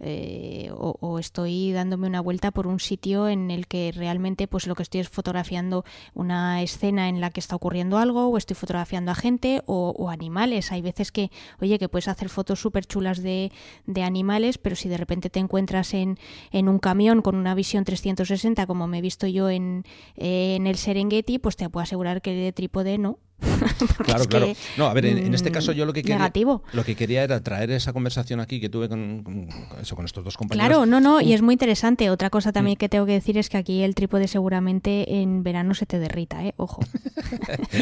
[0.00, 4.66] eh, o, o, estoy dándome una vuelta por un sitio en el que realmente pues
[4.66, 8.56] lo que estoy es fotografiando una escena en la que está ocurriendo algo o estoy
[8.56, 10.72] fotografiando a gente o, animales.
[10.72, 11.30] Hay veces que,
[11.60, 13.52] oye, que puedes hacer fotos súper chulas de,
[13.86, 16.18] de, animales, pero si de repente te encuentras en,
[16.50, 19.83] en un camión con una visión 360 como me he visto yo en,
[20.16, 23.18] en, el Serengeti, pues te puedo asegurar que de trípode no.
[24.04, 24.52] claro, claro.
[24.76, 26.32] No, a ver, en, este caso yo lo que quería,
[26.72, 29.48] lo que quería era traer esa conversación aquí que tuve con,
[29.80, 30.68] eso, con estos dos compañeros.
[30.68, 32.10] Claro, no, no, y es muy interesante.
[32.10, 32.78] Otra cosa también mm.
[32.78, 36.44] que tengo que decir es que aquí el trípode seguramente en verano se te derrita,
[36.44, 36.54] ¿eh?
[36.56, 36.82] Ojo.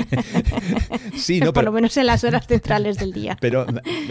[1.16, 3.36] sí, no, Por lo menos en las horas centrales del día.
[3.40, 3.66] Pero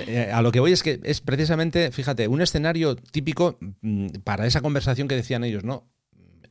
[0.08, 4.46] eh, a lo que voy es que es precisamente, fíjate, un escenario típico mm, para
[4.46, 5.88] esa conversación que decían ellos, ¿no?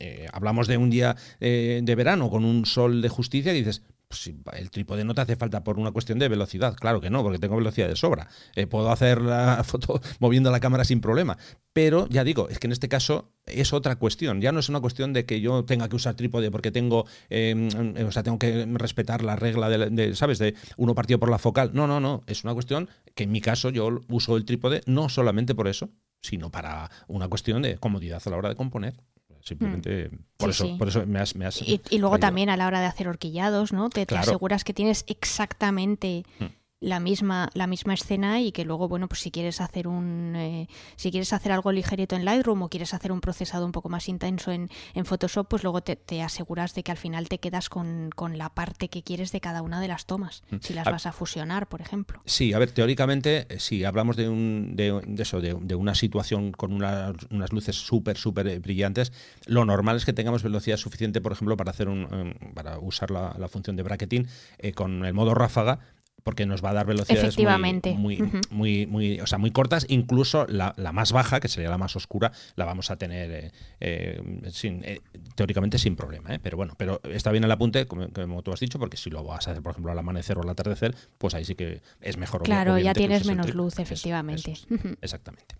[0.03, 3.83] Eh, hablamos de un día eh, de verano con un sol de justicia y dices,
[4.07, 6.75] pues el trípode no te hace falta por una cuestión de velocidad.
[6.75, 8.27] Claro que no, porque tengo velocidad de sobra.
[8.55, 11.37] Eh, puedo hacer la foto moviendo la cámara sin problema.
[11.71, 14.41] Pero ya digo, es que en este caso es otra cuestión.
[14.41, 17.69] Ya no es una cuestión de que yo tenga que usar trípode porque tengo, em,
[18.03, 20.39] o sea, tengo que respetar la regla de, ¿sabes?
[20.39, 21.69] De uno partido por la focal.
[21.75, 22.23] No, no, no.
[22.25, 25.91] Es una cuestión que en mi caso yo uso el trípode no solamente por eso,
[26.21, 28.95] sino para una cuestión de comodidad a la hora de componer.
[29.43, 30.17] Simplemente mm.
[30.37, 31.35] por, eso, por eso me has...
[31.35, 33.89] Me has y, luego también a la hora de hacer horquillados, ¿no?
[33.89, 36.23] Te, te aseguras que tienes exactamente...
[36.39, 40.33] Mm la misma, la misma escena y que luego, bueno, pues si quieres hacer un
[40.35, 43.87] eh, si quieres hacer algo ligerito en Lightroom o quieres hacer un procesado un poco
[43.87, 47.69] más intenso en, en Photoshop, pues luego te, aseguras de que al final te quedas
[47.69, 50.57] con, la parte que quieres de cada una de las tomas, mm.
[50.61, 52.19] si las vas a fusionar, por ejemplo.
[52.25, 56.73] Sí, a ver, teóricamente, eh, si hablamos de un de, eso, de, una situación con
[56.73, 59.13] unas luces súper, súper brillantes,
[59.45, 63.47] lo normal es que tengamos velocidad suficiente, por ejemplo, para hacer un para usar la,
[63.49, 64.27] función de bracketing
[64.59, 65.79] eh, con el modo ráfaga
[66.23, 69.85] porque nos va a dar velocidades muy, muy, muy, muy, o sea, muy cortas.
[69.89, 74.21] Incluso la, más baja, que sería la más oscura, la vamos a tener eh, eh,
[74.51, 75.01] sin, eh,
[75.35, 76.29] teóricamente sin problema.
[76.41, 79.47] Pero bueno, pero está bien el apunte, como, tú has dicho, porque si lo vas
[79.47, 82.43] a hacer, por ejemplo, al amanecer o al atardecer, pues ahí sí que es mejor.
[82.43, 84.53] Claro, ya tienes menos luz, efectivamente.
[85.01, 85.55] exactamente.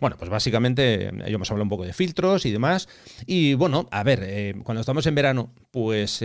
[0.00, 2.88] Bueno, pues básicamente ya hemos hablado un poco de filtros y demás.
[3.26, 6.24] Y bueno, a ver, cuando estamos en verano, pues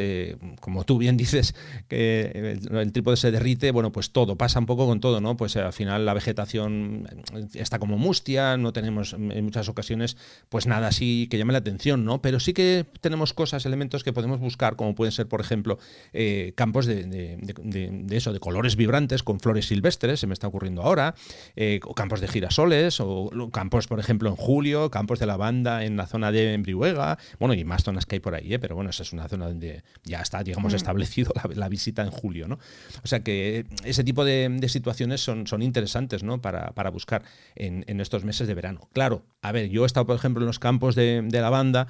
[0.59, 1.55] como tú bien dices,
[1.87, 5.37] que el, el trípode se derrite, bueno, pues todo, pasa un poco con todo, ¿no?
[5.37, 7.07] Pues eh, al final la vegetación
[7.53, 10.17] está como mustia, no tenemos en muchas ocasiones
[10.49, 12.19] pues nada así que llame la atención, ¿no?
[12.19, 15.77] Pero sí que tenemos cosas, elementos que podemos buscar, como pueden ser, por ejemplo,
[16.11, 21.13] eh, campos de, eso, de colores vibrantes con flores silvestres, se me está ocurriendo ahora,
[21.55, 25.97] eh, o campos de girasoles, o campos, por ejemplo, en julio, campos de lavanda en
[25.97, 29.03] la zona de Embrihuega, bueno, y más zonas que hay por ahí, pero bueno, esa
[29.03, 30.77] es una zona donde ya está, digamos, mm.
[30.77, 32.57] establecido la, la visita en julio, ¿no?
[33.03, 36.41] O sea que ese tipo de, situaciones son, interesantes ¿no?
[36.41, 37.23] para, buscar
[37.55, 38.89] en, estos meses de verano.
[38.93, 41.87] Claro, a ver, yo he estado, por ejemplo, en los campos de, de la banda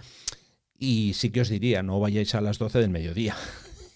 [0.77, 3.35] y sí que os diría, no vayáis a las 12 del mediodía.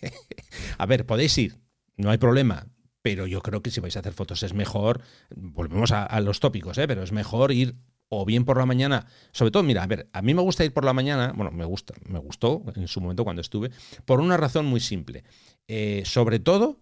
[0.77, 1.59] a ver, podéis ir,
[1.97, 2.67] no hay problema,
[3.01, 5.01] pero yo creo que si vais a hacer fotos es mejor,
[5.35, 6.87] volvemos a, los tópicos, ¿eh?
[6.87, 7.75] pero es mejor ir
[8.09, 10.73] o bien por la mañana, sobre todo, mira, a ver, a mí me gusta ir
[10.73, 13.71] por la mañana, bueno, me gusta, me gustó en su momento cuando estuve,
[14.05, 15.23] por una razón muy simple.
[15.67, 16.81] Eh, sobre todo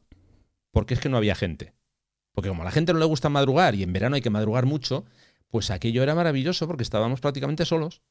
[0.71, 1.73] porque es que no había gente.
[2.33, 4.65] Porque como a la gente no le gusta madrugar y en verano hay que madrugar
[4.65, 5.05] mucho,
[5.49, 8.01] pues aquello era maravilloso porque estábamos prácticamente solos.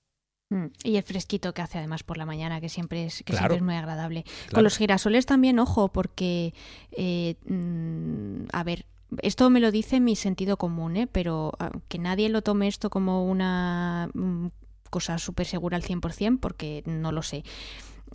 [0.50, 3.56] Mm, y el fresquito que hace además por la mañana, que siempre es, que siempre
[3.56, 4.24] es muy agradable.
[4.52, 6.54] Con los girasoles también, ojo, porque,
[6.92, 8.86] eh, mm, a ver,
[9.22, 11.06] esto me lo dice mi sentido común, ¿eh?
[11.06, 14.48] pero ah, que nadie lo tome esto como una mm,
[14.90, 17.44] cosa súper segura al 100%, porque no lo sé.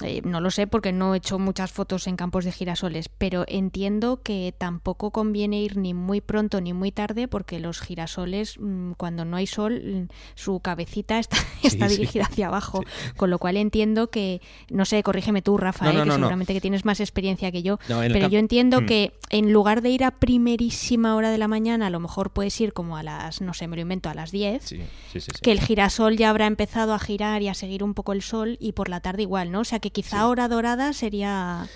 [0.01, 3.45] Eh, no lo sé porque no he hecho muchas fotos en campos de girasoles, pero
[3.47, 8.93] entiendo que tampoco conviene ir ni muy pronto ni muy tarde porque los girasoles, mm,
[8.93, 12.83] cuando no hay sol, mm, su cabecita está, está dirigida hacia abajo,
[13.17, 16.85] con lo cual entiendo que, no sé, corrígeme tú, Rafa, eh, que seguramente que tienes
[16.85, 18.85] más experiencia que yo, pero yo entiendo mm.
[18.87, 22.59] que en lugar de ir a primerísima hora de la mañana, a lo mejor puedes
[22.59, 24.75] ir como a las, no sé, me lo invento, a las 10,
[25.41, 28.57] que el girasol ya habrá empezado a girar y a seguir un poco el sol
[28.59, 29.59] y por la tarde igual, ¿no?
[29.59, 31.67] O sea, que quizá hora dorada sería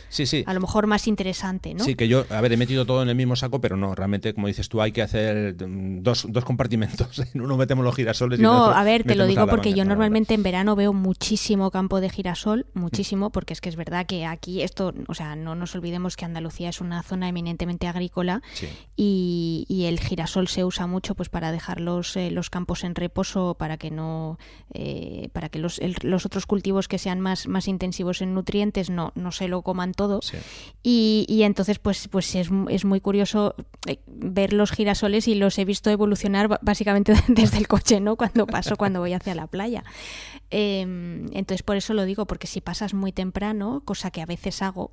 [0.46, 1.84] a lo mejor más interesante, ¿no?
[1.84, 4.34] Sí, que yo, a ver, he metido todo en el mismo saco, pero no, realmente,
[4.34, 7.22] como dices tú, hay que hacer mm, dos, dos compartimentos.
[7.34, 9.74] En uno metemos los girasoles no, y en otro a ver, te lo digo porque
[9.74, 14.06] yo normalmente en verano veo muchísimo campo de girasol, muchísimo, porque es que es verdad
[14.06, 18.42] que aquí esto, o sea, no nos olvidemos que Andalucía es una zona eminentemente agrícola
[18.96, 23.56] y, el girasol se usa mucho pues para dejar los, eh, los campos en reposo
[23.58, 24.38] para que no,
[24.74, 29.12] eh, para que los, los otros cultivos que sean más, más intensivos en nutrientes no,
[29.16, 30.20] no se lo coman todo.
[30.84, 33.56] Y, y, entonces, pues, pues es, es, muy curioso
[33.86, 38.16] eh, ver los girasoles y los he visto evolucionar básicamente desde el coche, ¿no?
[38.16, 39.84] Cuando paso, cuando voy hacia la playa.
[40.50, 44.62] Em, entonces, por eso lo digo, porque si pasas muy temprano, cosa que a veces
[44.62, 44.92] hago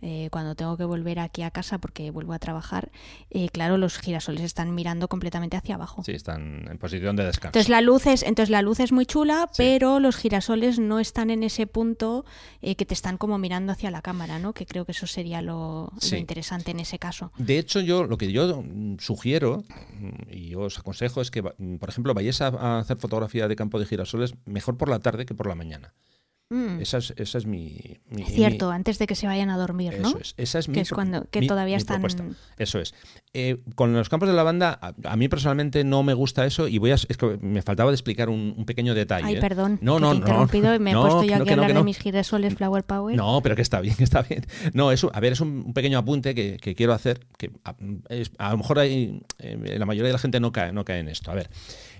[0.00, 2.90] eh, cuando tengo que volver aquí a casa porque vuelvo a trabajar,
[3.30, 6.02] eh, claro, los girasoles están mirando completamente hacia abajo.
[6.04, 7.48] Sí, están en posición de descanso.
[7.48, 11.30] Entonces la luz es, entonces la luz es muy chula, pero los girasoles no están
[11.30, 12.24] en ese punto
[12.62, 14.52] eh, que te están como mirando hacia la cámara, ¿no?
[14.52, 17.32] Que creo que eso sería lo, interesante en ese caso.
[17.36, 19.64] De hecho, yo lo que yo mm, sugiero
[19.98, 23.78] mm, y os aconsejo es que, mm, por ejemplo, vayáis a, hacer fotografía de campo
[23.78, 25.94] de girasoles mejor por la tarde que por la mañana.
[26.50, 26.80] Mm.
[26.82, 30.10] Esa, es, esa es mi, Cierto, antes de que se vayan a dormir, ¿no?
[30.10, 30.34] Eso es.
[30.36, 32.04] Esa es que es cuando que todavía están.
[32.58, 32.94] Eso es.
[33.32, 36.90] Eh, con los campos de lavanda, a, mí personalmente no me gusta eso y voy
[36.90, 36.94] a.
[36.94, 39.26] Es que me faltaba de explicar un, pequeño detalle.
[39.26, 39.40] Ay, ¿eh?
[39.40, 39.78] perdón.
[39.80, 40.16] No, no, no.
[40.16, 43.16] interrumpido y me he puesto yo aquí a hablar de mis girasoles Flower Power.
[43.16, 44.46] No, pero que está bien, está bien.
[44.74, 47.20] No, eso, a ver, es un, pequeño apunte que, quiero hacer.
[47.38, 51.00] que a, lo mejor hay, eh, la mayoría de la gente no cae, no cae
[51.00, 51.30] en esto.
[51.30, 51.48] A ver.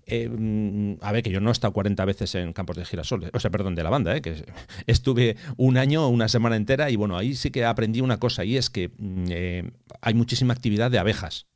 [0.06, 3.30] Eh, mm, a ver, que yo no he estado 40 veces en campos de girasoles,
[3.32, 4.20] o sea, perdón, de lavanda, ¿eh?
[4.20, 4.44] que
[4.86, 8.56] estuve un año, una semana entera, y bueno, ahí sí que aprendí una cosa, y
[8.56, 11.46] es que mm, eh, hay muchísima actividad de abejas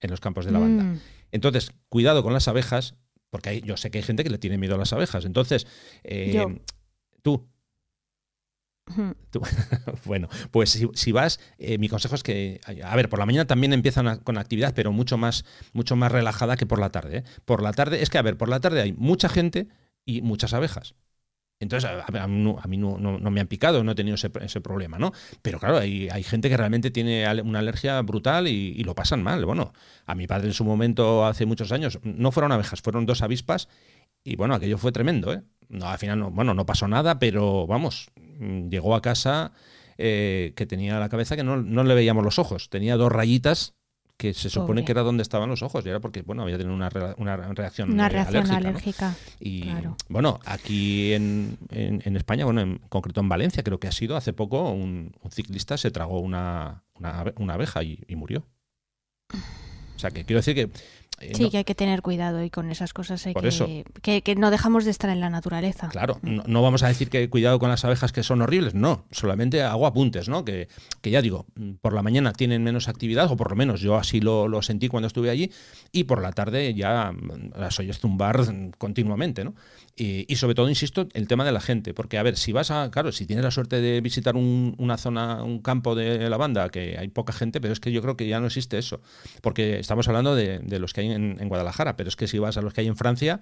[0.00, 0.84] en los campos de lavanda.
[0.84, 1.00] Mm.
[1.32, 2.94] Entonces, cuidado con las abejas,
[3.30, 5.24] porque yo sé que hay gente que le tiene miedo a las abejas.
[5.24, 5.66] Entonces,
[7.22, 7.48] tú,
[10.04, 13.72] bueno, pues si, vas, eh, mi consejo es que, a ver, por la mañana también
[13.72, 17.18] empiezan con actividad, pero mucho más, mucho más relajada que por la tarde.
[17.18, 17.24] ¿eh?
[17.44, 19.68] Por la tarde, es que, a ver, por la tarde hay mucha gente
[20.04, 20.94] y muchas abejas.
[21.60, 25.12] Entonces, a, mí, no, me han picado, no he tenido ese, problema, ¿no?
[25.40, 29.44] Pero claro, hay, gente que realmente tiene una alergia brutal y, lo pasan mal.
[29.46, 29.72] Bueno,
[30.04, 33.68] a mi padre en su momento, hace muchos años, no fueron abejas, fueron dos avispas
[34.24, 35.42] y bueno, aquello fue tremendo, ¿eh?
[35.68, 39.52] No, al final, no, bueno, no pasó nada, pero vamos, Mm, llegó a casa
[39.96, 42.68] eh, que tenía la cabeza que no, no le veíamos los ojos.
[42.68, 43.74] Tenía dos rayitas
[44.16, 44.84] que se supone Pobre.
[44.86, 47.36] que era donde estaban los ojos y era porque bueno había tenido una, re- una
[47.36, 49.96] reacción, Una eh, reacción alérgica, y claro.
[50.08, 54.16] bueno aquí en, en- en España bueno en concreto en Valencia creo que ha sido
[54.16, 58.46] hace poco un, un ciclista se tragó una, una, abeja y, y murió
[59.32, 60.70] o sea que quiero decir que
[61.20, 63.48] eh, Sí, no- que hay que tener cuidado y con esas cosas hay Por que,
[63.48, 63.68] eso.
[64.02, 65.88] que, que no dejamos de estar en la naturaleza.
[65.88, 69.04] Claro, no, no vamos a decir que cuidado con las abejas que son horribles, no,
[69.10, 70.44] solamente hago apuntes, ¿no?
[70.44, 70.68] Que,
[71.00, 73.96] que ya digo, mm, por la mañana tienen menos actividad, o por lo menos yo
[73.96, 75.50] así lo, lo sentí cuando estuve allí,
[75.92, 79.54] y por la tarde ya mm, las oyes zumbar mm, continuamente, ¿no?
[79.96, 82.90] Y, sobre todo, insisto, el tema de la gente, porque a ver, si vas a,
[82.90, 86.98] claro, si tienes la suerte de visitar un- una zona, un campo de lavanda, que
[86.98, 89.00] hay poca gente, pero es que yo creo que ya no existe eso,
[89.40, 92.40] porque estamos hablando de, de los que hay en, en Guadalajara, pero es que si
[92.40, 93.40] vas a los que hay en Francia,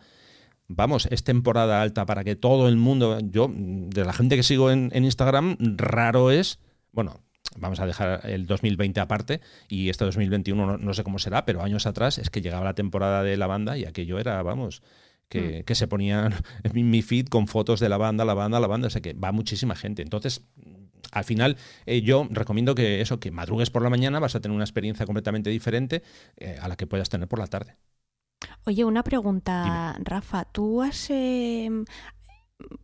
[0.68, 4.70] Vamos, es temporada alta para que todo el mundo, yo, de la gente que sigo
[4.70, 6.60] en, en Instagram, raro es,
[6.92, 7.20] bueno,
[7.56, 11.62] vamos a dejar el 2020 aparte y este 2021 no, no sé cómo será, pero
[11.62, 14.82] años atrás es que llegaba la temporada de la banda y aquello era, vamos,
[15.28, 18.66] que, que se ponían en mi- feed con fotos de la banda, la banda, la
[18.66, 20.02] banda, o sea que va muchísima gente.
[20.02, 20.42] Entonces,
[21.10, 21.56] al final,
[21.86, 25.04] eh, yo recomiendo que eso, que madrugues por la mañana, vas a tener una experiencia
[25.06, 26.02] completamente diferente
[26.36, 27.76] eh, a la que puedas tener por la tarde.
[28.64, 30.44] Oye, una pregunta, Rafa.
[30.44, 31.68] ¿Tú has, eh,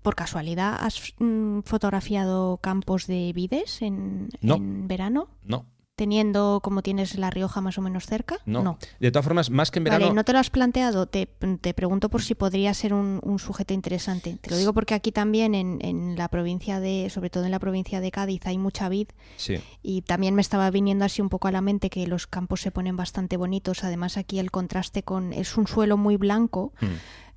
[0.02, 4.56] por casualidad, has mm, fotografiado campos de vides en, No.
[4.56, 5.28] en verano?
[5.42, 5.66] No,
[5.98, 8.36] Teniendo como tienes La Rioja más o menos cerca?
[8.46, 8.78] no.
[9.00, 10.04] De todas formas, más que en verano...
[10.04, 11.06] Vale, ¿no te lo has planteado?
[11.06, 11.26] Te,
[11.60, 14.38] te pregunto por si podría ser un, un sujeto interesante.
[14.40, 17.58] Te lo digo porque aquí también, en, en la provincia de, sobre todo en la
[17.58, 19.56] provincia de Cádiz, hay mucha vid Sí.
[19.82, 22.70] y también me estaba viniendo así un poco a la mente que los campos se
[22.70, 23.82] ponen bastante bonitos.
[23.82, 25.32] Además aquí el contraste con...
[25.32, 26.86] es un suelo muy blanco, Hmm.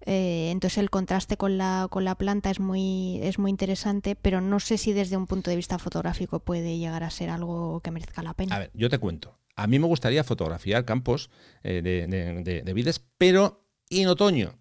[0.05, 4.41] Eh, entonces el contraste con la, con la planta es muy, es muy interesante, pero
[4.41, 7.91] no sé si desde un punto de vista fotográfico puede llegar a ser algo que
[7.91, 8.55] merezca la pena.
[8.55, 9.37] A ver, yo te cuento.
[9.55, 11.29] A mí me gustaría fotografiar campos
[11.63, 14.57] eh, de, de- de- de vides, pero en otoño.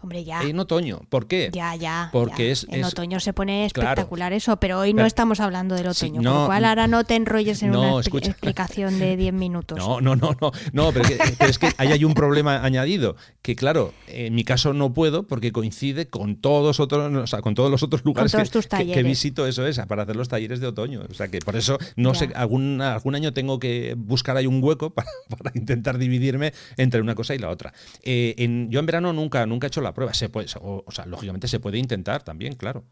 [0.00, 0.42] Hombre, ya.
[0.42, 1.00] En otoño.
[1.08, 1.50] ¿Por qué?
[1.52, 2.08] Ya, ya.
[2.12, 2.52] Porque ya.
[2.52, 3.90] es- En es- otoño se pone Claro.
[3.90, 6.64] espectacular eso, pero hoy no Pero- estamos hablando del Sí, otoño, con no, lo cual
[6.64, 8.30] ahora no te enrolles en no, una escucha.
[8.30, 9.78] explicación de 10 minutos.
[9.78, 13.16] No, no, no, no, no, pero, que- pero es que ahí hay un problema añadido,
[13.42, 17.54] que claro, en mi caso no puedo porque coincide con todos otros, o sea, con
[17.54, 20.68] todos los otros lugares que, que- que visito, eso es, para hacer los talleres de
[20.68, 21.02] otoño.
[21.10, 22.18] O sea que por eso no Ya.
[22.20, 27.00] sé, algún, algún año tengo que buscar ahí un hueco para, para intentar dividirme entre
[27.00, 27.72] una cosa y la otra.
[28.04, 30.14] Eh, en- yo en verano nunca, nunca he hecho la prueba.
[30.14, 32.84] Se puede, o, o sea, lógicamente se puede intentar también, claro.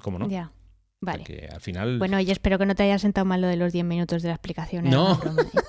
[0.00, 0.28] ¿Cómo no?
[0.28, 0.52] Ya.
[1.00, 1.24] Vale.
[1.24, 1.98] Que al final.
[1.98, 4.28] Bueno, y espero que no te haya sentado mal lo de los 10 minutos de
[4.28, 4.86] la explicación.
[4.86, 5.14] era No.
[5.14, 5.60] ¿eh?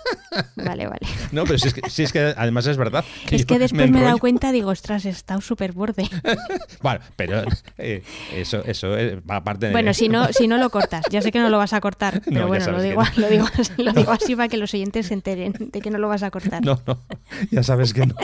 [0.56, 1.00] Vale, vale.
[1.32, 3.06] No, pero si es que, si es que además es verdad.
[3.30, 6.10] es yo que después me, he dado cuenta, digo, ostras, he estado súper borde.
[6.82, 7.44] Bueno, pero
[7.78, 9.72] eh, eso, eso eh, aparte de.
[9.72, 12.22] Bueno, si no, si no lo cortas, ya sé que no lo vas a cortar,
[12.26, 13.10] pero ya bueno, lo que digo, no.
[13.16, 13.46] lo, digo,
[13.78, 16.32] lo digo así para que los oyentes se enteren de que no lo vas a
[16.32, 16.64] cortar.
[16.66, 17.00] No, no,
[17.52, 18.16] ya sabes que no.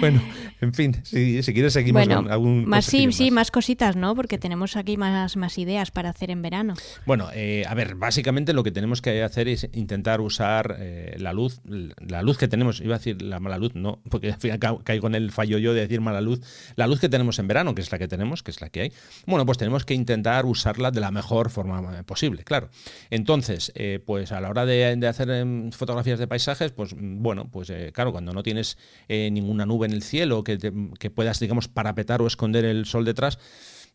[0.00, 0.22] bueno,
[0.60, 3.96] en fin, si, si quieres seguimos bueno, con algún más sí, consejillo sí, más cositas,
[3.96, 4.14] ¿no?
[4.14, 6.74] Porque tenemos aquí más, más ideas para hacer en verano.
[7.06, 11.32] Bueno, eh, a ver, básicamente lo que tenemos que hacer es intentar usar eh, la
[11.32, 14.58] luz, la luz que tenemos, iba a decir la mala luz, no, porque al final
[14.58, 16.40] ca- caigo en el fallo yo de decir mala luz,
[16.76, 18.80] la luz que tenemos en verano, que es la que tenemos, que es la que
[18.82, 18.92] hay,
[19.26, 22.70] bueno, pues tenemos que intentar usarla de la mejor forma eh, posible, claro.
[23.10, 27.22] Entonces, eh, pues a la hora de, de hacer em, fotografías de paisajes, pues mm,
[27.22, 31.40] bueno, pues eh, claro, cuando no tienes eh, ninguna nube en el cielo que, puedas,
[31.40, 33.38] digamos, parapetar o esconder el sol detrás,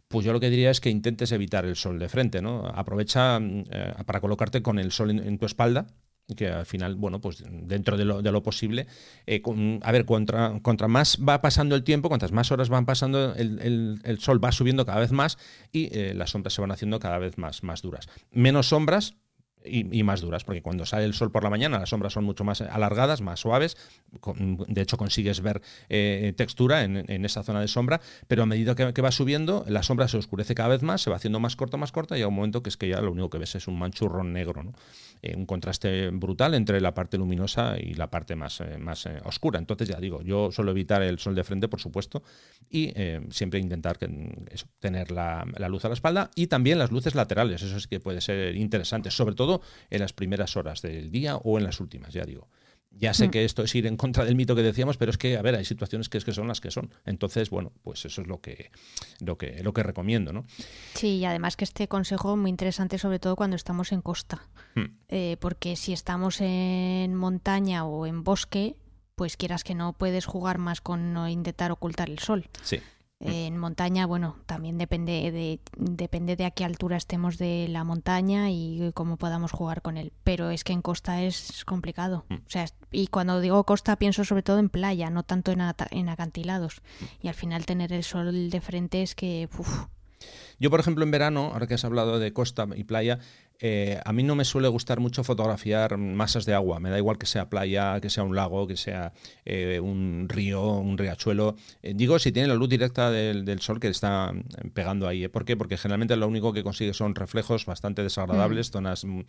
[0.08, 2.68] pues yo lo que diría es que intentes evitar el sol de frente, ¿no?
[2.68, 5.88] Aprovecha mm, eh, para colocarte con el sol en, tu espalda,
[6.36, 8.88] que al final, bueno, pues dentro de lo, posible,
[9.26, 12.86] eh, con- a ver, contra, contra más va pasando el tiempo, cuantas más horas van
[12.86, 15.38] pasando, el, el- el sol va subiendo cada vez más
[15.72, 18.08] y eh, las sombras se van haciendo cada vez más, más duras.
[18.32, 19.16] Menos sombras,
[19.64, 22.44] y, más duras, porque cuando sale el sol por la mañana las sombras son mucho
[22.44, 23.78] más alargadas, más suaves,
[24.68, 29.02] de hecho consigues ver eh, textura en, esa zona de sombra, pero a medida que,
[29.02, 31.92] va subiendo, la sombra se oscurece cada vez más, se va haciendo más corta, más
[31.92, 33.78] corta, y a un momento que es que ya lo único que ves es un
[33.78, 34.74] manchurrón negro, ¿no?
[35.24, 39.20] Eh, un contraste brutal entre la parte luminosa y la parte más, eh, más eh,
[39.24, 39.60] oscura.
[39.60, 42.24] Entonces ya digo, yo suelo evitar el sol de frente, por supuesto,
[42.70, 42.94] y
[43.30, 44.08] siempre intentar que,
[44.80, 48.00] tener la, la luz a la espalda y también las luces laterales, eso sí que
[48.00, 49.51] puede ser interesante, sobre todo
[49.90, 52.48] en las primeras horas del día o en las últimas, ya digo.
[52.94, 53.32] Ya sé Mm.
[53.32, 55.56] que esto es ir en contra del mito que decíamos, pero es que, a ver,
[55.56, 56.94] hay situaciones que es que son las que son.
[57.06, 58.70] Entonces, bueno, pues eso es lo que,
[59.22, 60.46] lo que, lo que recomiendo, ¿no?
[60.94, 64.46] Sí, y además que este consejo es muy interesante, sobre todo cuando estamos en costa.
[64.76, 64.98] Hmm.
[65.08, 68.76] Eh, porque si estamos en montaña o en bosque,
[69.16, 72.50] pues quieras que no puedes jugar más con no intentar ocultar el sol.
[72.62, 72.80] Sí.
[73.22, 73.30] Mm.
[73.30, 78.50] En montaña, bueno, también depende de, depende de a qué altura estemos de la montaña
[78.50, 80.12] y cómo podamos jugar con él.
[80.24, 82.26] Pero es que en costa es complicado.
[82.30, 82.36] Mm.
[82.36, 86.10] O sea, y cuando digo costa pienso sobre todo en playa, no tanto en, en
[86.10, 86.82] acantilados.
[87.00, 87.06] Mm.
[87.26, 89.48] Y al final tener el sol de frente es que...
[90.60, 93.20] Yo, por ejemplo, en verano, ahora que has hablado de costa y playa,
[93.64, 96.80] eh, a mí no me suele gustar mucho fotografiar masas de agua.
[96.80, 99.14] Me da igual que sea playa, que sea un lago, que sea
[99.46, 101.56] eh, un río, un riachuelo.
[101.84, 104.34] Eh, digo, si tiene la luz directa del, sol que está
[104.74, 105.28] pegando ahí.
[105.28, 105.56] ¿Por qué?
[105.56, 108.74] Porque generalmente lo único que consigue son reflejos bastante desagradables, mm.
[108.74, 109.22] zonas mm,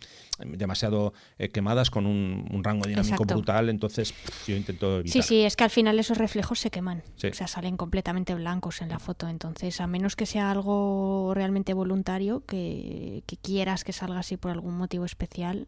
[0.57, 1.13] demasiado
[1.53, 3.69] quemadas con un, rango dinámico brutal.
[3.69, 4.15] Entonces,
[4.47, 5.21] yo intento evitar.
[5.21, 7.03] Sí, sí, es que al final esos reflejos se queman.
[7.17, 9.27] O sea, salen completamente blancos en la foto.
[9.27, 14.75] Entonces, a menos que sea algo realmente voluntario, que quieras que salga así por algún
[14.75, 15.67] motivo especial,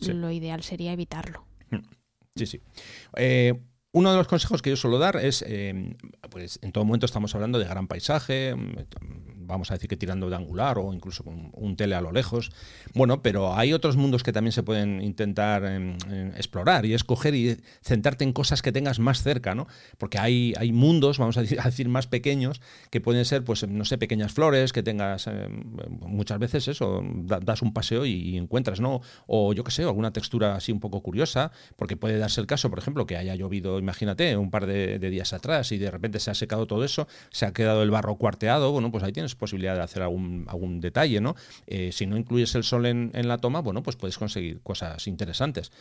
[0.00, 1.44] lo ideal sería evitarlo.
[1.70, 1.82] Hmm.
[2.36, 2.60] Sí, sí.
[3.16, 3.54] Eh,
[3.92, 5.96] uno de los consejos que yo suelo dar es, eh,
[6.30, 8.54] pues en todo momento estamos hablando de gran paisaje,
[9.48, 12.52] vamos a decir que tirando de angular o incluso con un tele a lo lejos.
[12.94, 17.34] Bueno, pero hay otros mundos que también se pueden intentar em, em, explorar y escoger
[17.34, 19.66] y centrarte en cosas que tengas más cerca, ¿no?
[19.96, 22.60] Porque hay, hay mundos, vamos a decir, más pequeños
[22.90, 25.64] que pueden ser, pues, no sé, pequeñas flores que tengas em,
[26.00, 29.00] muchas veces eso, das un paseo y, encuentras, ¿no?
[29.26, 32.68] O yo qué sé, alguna textura así un poco curiosa, porque puede darse el caso,
[32.68, 36.30] por ejemplo, que haya llovido, imagínate, un par de, días atrás y de repente se
[36.30, 39.74] ha secado todo eso, se ha quedado el barro cuarteado, bueno, pues ahí tienes posibilidad
[39.74, 41.34] de hacer algún, algún detalle, ¿no?
[41.66, 45.72] Eh, si no incluyes el sol en, la toma, bueno, pues puedes conseguir cosas interesantes.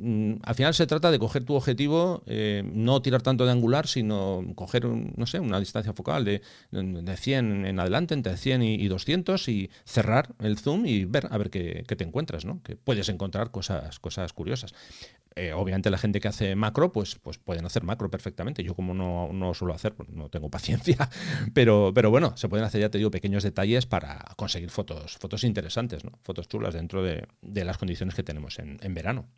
[0.00, 3.86] Mm, al final se trata de coger tu objetivo, eh, no tirar tanto de angular,
[3.86, 8.88] sino coger, no sé, una distancia focal de, de 100 en adelante, entre 100 y,
[8.88, 12.62] 200 y cerrar el zoom y ver a ver qué, qué te encuentras, ¿no?
[12.62, 14.74] Que puedes encontrar cosas, cosas curiosas.
[15.38, 18.64] Eh, obviamente la gente que hace macro, pues, pues pueden hacer macro perfectamente.
[18.64, 21.10] Yo como no, no suelo hacer, pues no tengo paciencia,
[21.52, 25.44] pero, pero bueno, se pueden hacer, ya te digo, pequeños detalles para conseguir fotos, fotos
[25.44, 26.12] interesantes, ¿no?
[26.22, 29.28] fotos chulas dentro de, las condiciones que tenemos en, verano.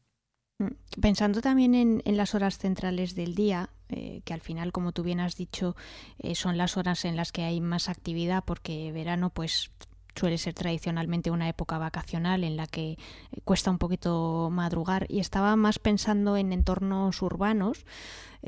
[0.61, 5.03] Mm, pensando también en, las horas centrales del día, eh, que al final, como tú
[5.03, 5.74] bien has dicho,
[6.20, 9.72] eh, son las horas en las que hay más actividad, porque verano, pues
[10.19, 12.97] suele ser tradicionalmente una época vacacional en la que eh,
[13.45, 17.87] cuesta un poquito madrugar y estaba más pensando en entornos urbanos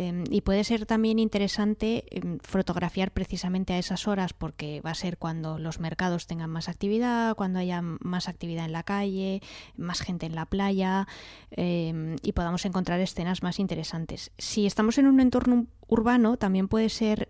[0.01, 4.95] Em, y puede ser también interesante em, fotografiar precisamente a esas horas porque va a
[4.95, 9.43] ser cuando los mercados tengan más actividad, cuando haya más actividad en la calle,
[9.77, 11.07] más gente en la playa
[11.51, 14.33] em, y podamos encontrar escenas más interesantes.
[14.39, 17.29] Si estamos en un entorno urbano, también puede ser,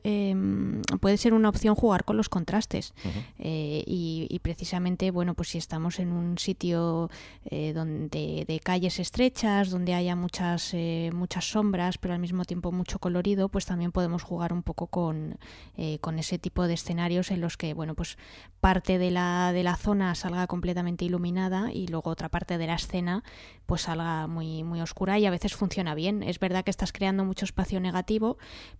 [1.01, 2.93] puede ser una opción jugar con los contrastes.
[3.39, 7.11] Eh, y, precisamente, bueno, pues si estamos en un sitio
[7.47, 12.60] eh, donde de calles estrechas, donde haya muchas, eh, muchas sombras, pero al mismo tiempo
[12.71, 15.39] mucho colorido, pues también podemos jugar un poco con,
[15.77, 18.19] eh, con ese tipo de escenarios en los que, bueno, pues
[18.61, 22.75] parte de la, de la zona salga completamente iluminada y luego otra parte de la
[22.75, 23.25] escena
[23.67, 26.23] pues salga muy, muy oscura y a veces funciona bien.
[26.23, 28.37] Es verdad que estás creando mucho espacio negativo,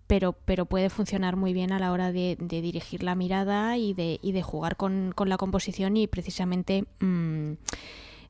[0.07, 4.19] pero, pero puede funcionar muy bien a la hora de, dirigir la mirada y de,
[4.21, 6.85] y de jugar con, con la composición y precisamente...
[6.99, 7.53] Mmm,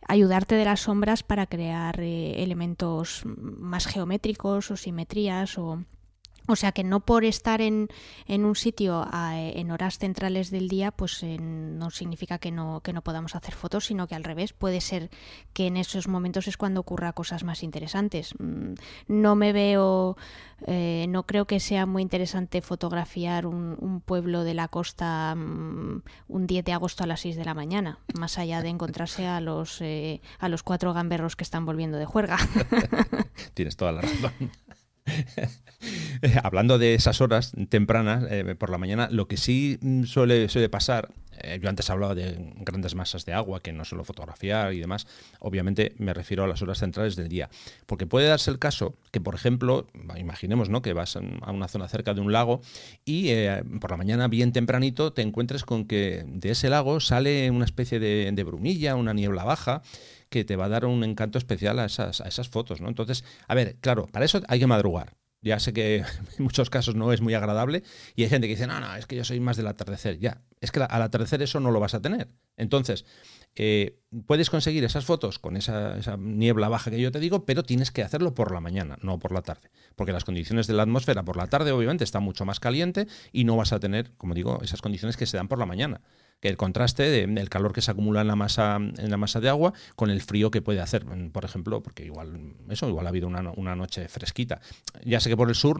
[0.07, 5.83] ayudarte de las sombras para crear eh, elementos más geométricos o simetrías o
[6.47, 7.87] o sea que no por estar en,
[8.27, 12.93] en un sitio en horas centrales del día, pues eh, no significa que no, que
[12.93, 15.09] no podamos hacer fotos, sino que al revés, puede ser
[15.53, 18.33] que en esos momentos es cuando ocurra cosas más interesantes.
[18.39, 18.73] Mm,
[19.07, 20.17] no me veo,
[20.67, 26.01] eh, no creo que sea muy interesante fotografiar un, un pueblo de la costa mm,
[26.27, 29.41] un 10 de agosto a las 6 de la mañana, más allá de encontrarse a
[29.41, 32.37] los, eh, a los cuatro gamberros que están volviendo de juerga.
[33.53, 34.31] Tienes toda la razón.
[36.43, 40.69] Hablando de esas horas tempranas, eh, por la mañana, lo que sí mm, suele, suele
[40.69, 41.09] pasar,
[41.43, 45.07] eh, yo antes hablaba de grandes masas de agua que no suelo fotografiar y demás,
[45.39, 47.49] obviamente me refiero a las horas centrales del día,
[47.85, 49.87] porque puede darse el caso que, por ejemplo,
[50.17, 50.81] imaginemos ¿no?
[50.81, 52.61] que vas a una zona cerca de un lago
[53.05, 57.49] y eh, por la mañana bien tempranito te encuentres con que de ese lago sale
[57.49, 59.81] una especie de, de brumilla, una niebla baja,
[60.31, 62.87] que te va a dar un encanto especial a esas, a esas fotos, ¿no?
[62.87, 65.17] Entonces, a ver, claro, para eso hay que madrugar.
[65.41, 65.97] Ya sé que
[66.37, 67.83] en muchos casos no es muy agradable
[68.15, 70.19] y hay gente que dice, no, no, es que yo soy más del atardecer.
[70.19, 72.29] Ya, Es que al atardecer eso no lo vas a tener.
[72.55, 73.05] Entonces,
[73.55, 77.91] eh, puedes conseguir esas fotos con esa, niebla baja que yo te digo, pero tienes
[77.91, 79.69] que hacerlo por la mañana, no por la tarde.
[79.97, 83.43] Porque las condiciones de la atmósfera por la tarde, obviamente, está mucho más caliente y
[83.43, 85.99] no vas a tener, como digo, esas condiciones que se dan por la mañana
[86.41, 89.47] que el contraste del calor que se acumula en la masa en la masa de
[89.47, 93.27] agua con el frío que puede hacer, por ejemplo, porque igual eso igual ha habido
[93.27, 94.59] una, una noche fresquita.
[95.05, 95.79] Ya sé que por el sur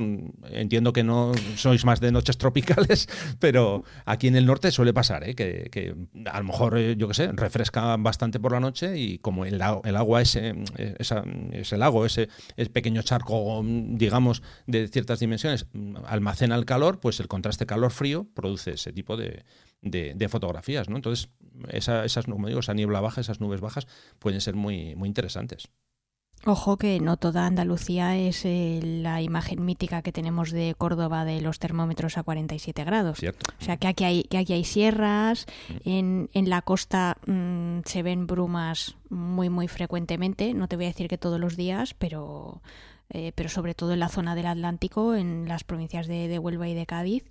[0.51, 3.09] entiendo que no sois más de noches tropicales,
[3.39, 5.35] pero aquí en el norte suele pasar, ¿eh?
[5.35, 5.95] que,
[6.31, 9.55] a lo mejor eh, yo qué sé refresca bastante por la noche y como el,
[9.83, 15.65] el agua ese, ese lago, ese, ese pequeño charco, digamos, de ciertas dimensiones,
[16.05, 19.43] almacena el calor, pues el contraste calor-frío produce ese tipo de,
[19.81, 20.95] de, fotografías, ¿no?
[20.95, 21.29] Entonces,
[21.69, 23.87] esa, esas, como digo, esa niebla baja, esas nubes bajas,
[24.19, 25.69] pueden ser muy, muy interesantes.
[26.43, 31.39] Ojo que no toda Andalucía es eh, la imagen mítica que tenemos de Córdoba de
[31.39, 33.19] los termómetros a 47 grados.
[33.19, 35.89] O sea que aquí hay, que aquí hay sierras, mm.
[35.89, 40.87] en, en la costa mm, se ven brumas muy muy frecuentemente, no te voy a
[40.87, 42.63] decir que todos los días, pero,
[43.09, 46.67] eh, pero sobre todo en la zona del Atlántico, en las provincias de, de Huelva
[46.67, 47.23] y de Cádiz,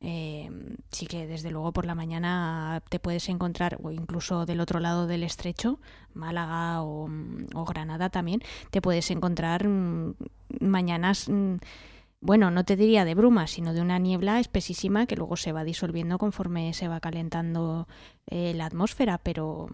[0.00, 0.48] eh,
[0.92, 5.06] sí que desde luego por la mañana te puedes encontrar, o incluso del otro lado
[5.06, 5.80] del estrecho,
[6.14, 7.08] Málaga o,
[7.66, 8.40] Granada también,
[8.70, 10.14] te puedes encontrar mm,
[10.60, 11.56] mañanas, mm,
[12.20, 15.64] bueno, no te diría de bruma, sino de una niebla espesísima que luego se va
[15.64, 17.88] disolviendo conforme se va calentando
[18.26, 19.68] eh, la atmósfera, pero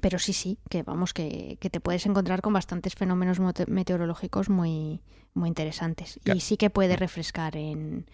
[0.00, 3.38] pero sí, sí, que vamos, que, que, te puedes encontrar con bastantes fenómenos
[3.68, 5.00] meteorológicos muy,
[5.34, 6.18] muy interesantes.
[6.24, 8.06] Y sí que puede refrescar en,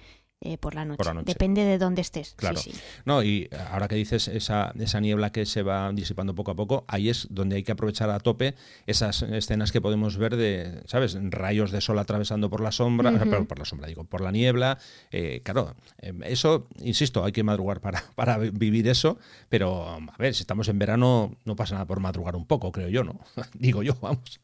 [0.43, 1.03] eh, por, la noche.
[1.24, 2.32] Depende de dónde estés.
[2.36, 2.61] Claro.
[3.05, 6.84] No, y ahora que dices esa, esa niebla que se va disipando poco a poco,
[6.88, 8.55] ahí es donde hay que aprovechar a tope
[8.86, 11.18] esas escenas que podemos ver de, ¿sabes?
[11.20, 13.12] Rayos de sol atravesando por la sombra,
[13.47, 14.78] por la sombra, digo, por la niebla.
[15.11, 19.18] Eh, claro, em, eso, insisto, hay que madrugar para, para vivir eso,
[19.51, 22.88] pero a ver, si estamos en verano, no pasa nada por madrugar un poco, creo
[22.88, 23.20] yo, ¿no?
[23.55, 24.41] digo yo, vamos.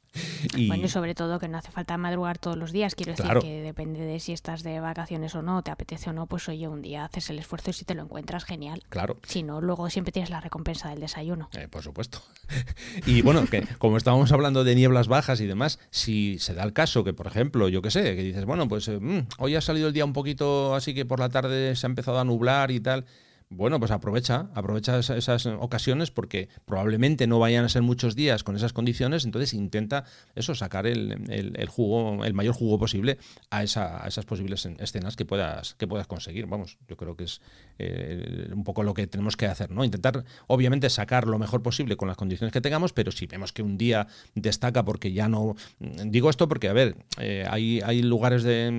[0.56, 0.68] Y...
[0.68, 2.94] Bueno, y sobre todo que no hace falta madrugar todos los días.
[2.94, 6.26] Quiero decir que depende de si estás de vacaciones o no, te apetece o no,
[6.26, 8.82] pues oye, un día haces el esfuerzo y si te lo encuentras, genial.
[8.88, 9.16] Claro.
[9.26, 11.48] Si no, luego siempre tienes la recompensa del desayuno.
[11.52, 12.22] Eh, por supuesto.
[13.06, 16.72] y bueno, que como estábamos hablando de nieblas bajas y demás, si se da el
[16.72, 19.60] caso que, por ejemplo, yo qué sé, que dices, bueno, pues eh, mm, hoy ha
[19.60, 22.70] salido el día un poquito así que por la tarde se ha empezado a nublar
[22.70, 23.04] y tal
[23.48, 28.56] bueno, pues aprovecha, aprovecha esas, ocasiones porque probablemente no vayan a ser muchos días con
[28.56, 33.18] esas condiciones, entonces intenta eso, sacar el, jugo, el mayor jugo posible
[33.50, 36.46] a, esa, a, esas posibles escenas que puedas, que puedas conseguir.
[36.46, 37.40] Vamos, yo creo que es
[37.78, 39.84] eh, un poco lo que tenemos que hacer, ¿no?
[39.84, 43.62] Intentar, obviamente, sacar lo mejor posible con las condiciones que tengamos, pero si vemos que
[43.62, 45.54] un día destaca porque ya no.
[45.78, 48.70] Digo esto porque, a ver, eh, hay, hay lugares de,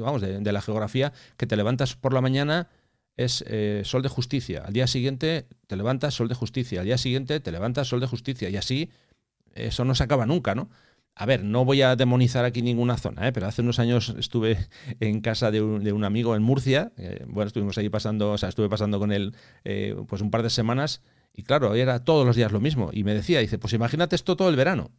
[0.00, 2.68] vamos, de la geografía que te levantas por la mañana
[3.16, 4.62] es eh, sol de justicia.
[4.66, 6.80] Al día siguiente te levantas sol de justicia.
[6.80, 8.48] Al día siguiente te levantas sol de justicia.
[8.50, 8.90] Y así
[9.54, 10.70] eso no se acaba nunca, ¿no?
[11.16, 13.32] A ver, no voy a demonizar aquí ninguna zona, ¿eh?
[13.32, 14.58] pero hace unos años estuve
[15.00, 16.92] en casa de un, amigo en Murcia.
[16.96, 19.34] Eh, bueno, estuvimos ahí pasando, o sea, estuve pasando con él
[19.64, 21.02] eh, pues un par de semanas.
[21.32, 22.90] Y claro, era todos los días lo mismo.
[22.92, 24.90] Y me decía, dice, pues imagínate esto todo el verano.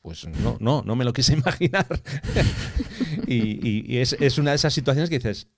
[0.00, 1.86] Pues no, no, no me lo quise imaginar.
[3.26, 5.48] y, es, es, una de esas situaciones que dices,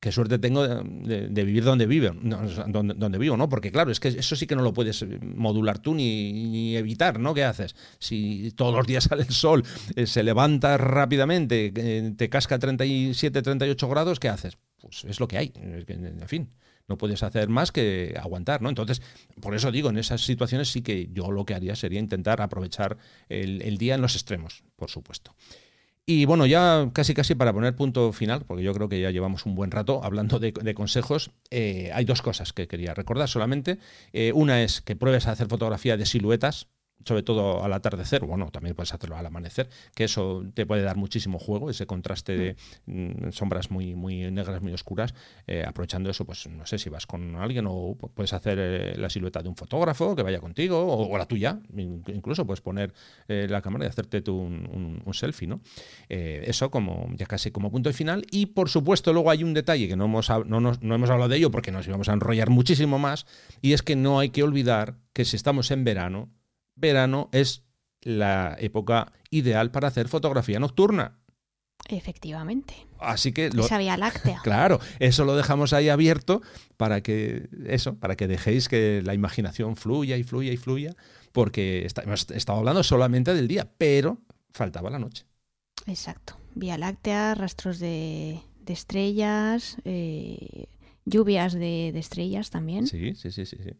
[0.00, 3.48] qué suerte tengo de, vivir donde vivo, donde, vivo, ¿no?
[3.48, 7.34] Porque claro, es que eso sí que no lo puedes modular tú ni, evitar, ¿no?
[7.34, 7.74] ¿Qué haces?
[7.98, 9.64] Si todos los días sale el sol,
[9.96, 14.58] eh, se levanta rápidamente, eh, te casca 37, 38 grados, ¿qué haces?
[14.80, 16.50] Pues es lo que hay, en fin.
[16.86, 18.70] No puedes hacer más que aguantar, ¿no?
[18.70, 19.02] Entonces,
[19.42, 22.96] por eso digo, en esas situaciones sí que yo lo que haría sería intentar aprovechar
[23.28, 25.34] el día en los extremos, por supuesto.
[26.10, 29.44] Y bueno, ya casi casi para poner punto final, porque yo creo que ya llevamos
[29.44, 33.78] un buen rato hablando de, consejos, eh, hay dos cosas que quería recordar solamente.
[34.14, 36.68] Eh, una es que pruebes a hacer fotografía de siluetas,
[37.04, 40.96] sobre todo al atardecer, bueno, también puedes hacerlo al amanecer, que eso te puede dar
[40.96, 45.14] muchísimo juego, ese contraste de mm, sombras muy, muy negras, muy oscuras,
[45.46, 49.08] eh, aprovechando eso, pues no sé si vas con alguien o puedes hacer eh, la
[49.08, 52.92] silueta de un fotógrafo que vaya contigo, o, la tuya, incluso puedes poner
[53.28, 55.60] eh, la cámara y hacerte tú un, selfie, ¿no?
[56.08, 59.96] eso como ya casi como punto final, y por supuesto luego hay un detalle que
[59.96, 63.26] no hemos, no, no hemos hablado de ello porque nos íbamos a enrollar muchísimo más,
[63.62, 66.30] y es que no hay que olvidar que si estamos en verano,
[66.78, 67.64] verano es
[68.02, 71.18] la época ideal para hacer fotografía nocturna.
[71.88, 72.74] Efectivamente.
[72.98, 74.40] Así que esa vía láctea.
[74.44, 76.42] Claro, eso lo dejamos ahí abierto
[76.76, 80.96] para que eso, para que dejéis que la imaginación fluya y fluya y fluya,
[81.32, 84.20] porque hemos estado hablando solamente del día, pero
[84.52, 85.24] faltaba la noche.
[85.86, 86.38] Exacto.
[86.54, 90.66] Vía láctea, rastros de, estrellas, eh,
[91.04, 92.86] lluvias de, estrellas también.
[92.86, 93.56] Sí, sí, sí, sí.
[93.62, 93.70] sí.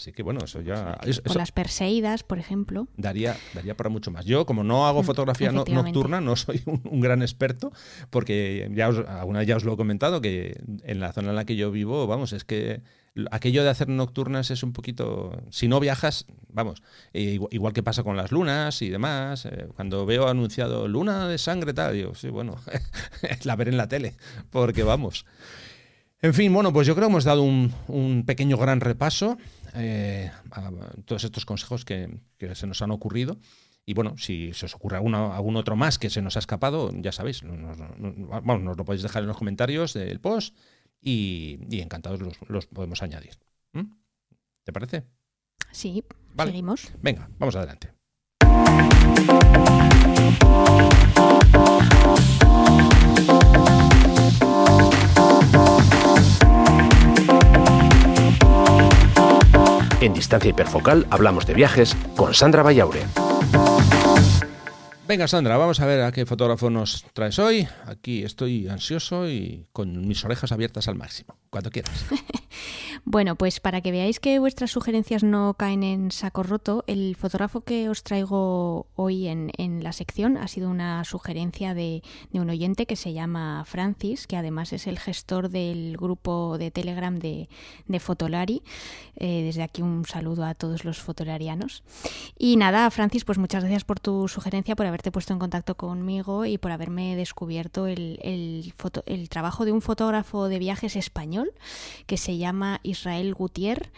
[0.00, 0.98] Así que bueno, eso ya.
[1.26, 2.88] con las Perseidas, por ejemplo.
[2.96, 4.24] Daría, daría para mucho más.
[4.24, 7.70] Yo, como no hago mm, fotografía nocturna, no soy un, gran experto,
[8.08, 11.44] porque ya alguna vez ya os lo he comentado, que en la zona en la
[11.44, 12.80] que yo vivo, vamos, es que
[13.30, 15.38] aquello de hacer nocturnas es un poquito.
[15.50, 16.82] Si no viajas, vamos,
[17.12, 19.44] eh, igual, que pasa con las lunas y demás.
[19.44, 22.56] Eh, cuando veo anunciado luna de sangre, tal, digo, sí, bueno,
[23.44, 24.14] la veré en la tele,
[24.48, 25.26] porque vamos.
[26.22, 29.38] En fin, bueno, pues yo creo que hemos dado un, un pequeño gran repaso
[29.74, 30.30] eh,
[31.04, 32.20] todos estos consejos que,
[32.54, 33.38] se nos han ocurrido.
[33.86, 37.12] Y bueno, si se os ocurre algún otro más que se nos ha escapado, ya
[37.12, 37.78] sabéis, nos,
[38.76, 40.56] lo podéis dejar en los comentarios del post
[41.00, 43.38] y, encantados los, podemos añadir.
[43.72, 43.92] ¿Mm?
[44.64, 45.04] ¿Te parece?
[45.72, 46.04] Sí,
[46.36, 46.92] seguimos.
[47.00, 47.92] Venga, vamos adelante.
[60.00, 63.02] En Distancia Hiperfocal hablamos de viajes con Sandra Vallaure.
[65.10, 67.66] Venga, Sandra, vamos a ver a qué fotógrafo nos traes hoy.
[67.86, 71.36] Aquí estoy ansioso y con mis orejas abiertas al máximo.
[71.50, 72.06] Cuando quieras.
[73.04, 77.62] Bueno, pues para que veáis que vuestras sugerencias no caen en saco roto, el fotógrafo
[77.62, 79.50] que os traigo hoy en,
[79.82, 82.02] la sección ha sido una sugerencia de,
[82.32, 87.18] un oyente que se llama Francis, que además es el gestor del grupo de Telegram
[87.18, 87.48] de,
[87.98, 88.62] Fotolari.
[89.16, 91.82] Eh, desde aquí un saludo a todos los fotolarianos.
[92.38, 96.58] Y nada, Francis, pues muchas gracias por tu sugerencia, por puesto en contacto conmigo y
[96.58, 101.52] por haberme descubierto el, el trabajo de un fotógrafo de viajes español
[102.06, 103.90] que se llama Israel Gutier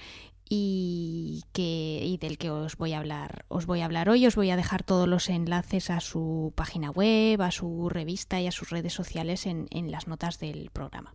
[0.54, 3.46] y, que, del que os voy a hablar.
[3.48, 6.90] Os voy a hablar hoy, os voy a dejar todos los enlaces a su página
[6.90, 11.14] web, a su revista y a sus redes sociales en, las notas del programa.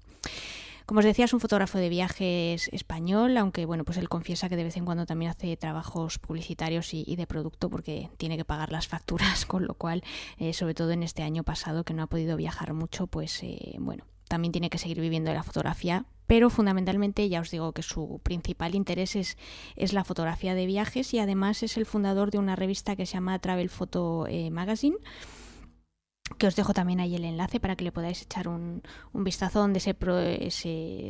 [0.88, 4.56] Como os decía, es un fotógrafo de viajes español, aunque bueno, pues él confiesa que
[4.56, 8.72] de vez en cuando también hace trabajos publicitarios y, de producto porque tiene que pagar
[8.72, 10.02] las facturas, con lo cual,
[10.38, 13.76] eh, sobre todo en este año pasado que no ha podido viajar mucho, pues eh,
[13.80, 17.82] bueno, también tiene que seguir viviendo de la fotografía, pero fundamentalmente ya os digo que
[17.82, 19.38] su principal interés es,
[19.76, 23.16] es, la fotografía de viajes y además es el fundador de una revista que se
[23.16, 24.96] llama Travel Photo eh, Magazine
[26.38, 29.80] que os dejo también ahí el enlace para que le podáis echar un, vistazo donde
[29.80, 29.96] se,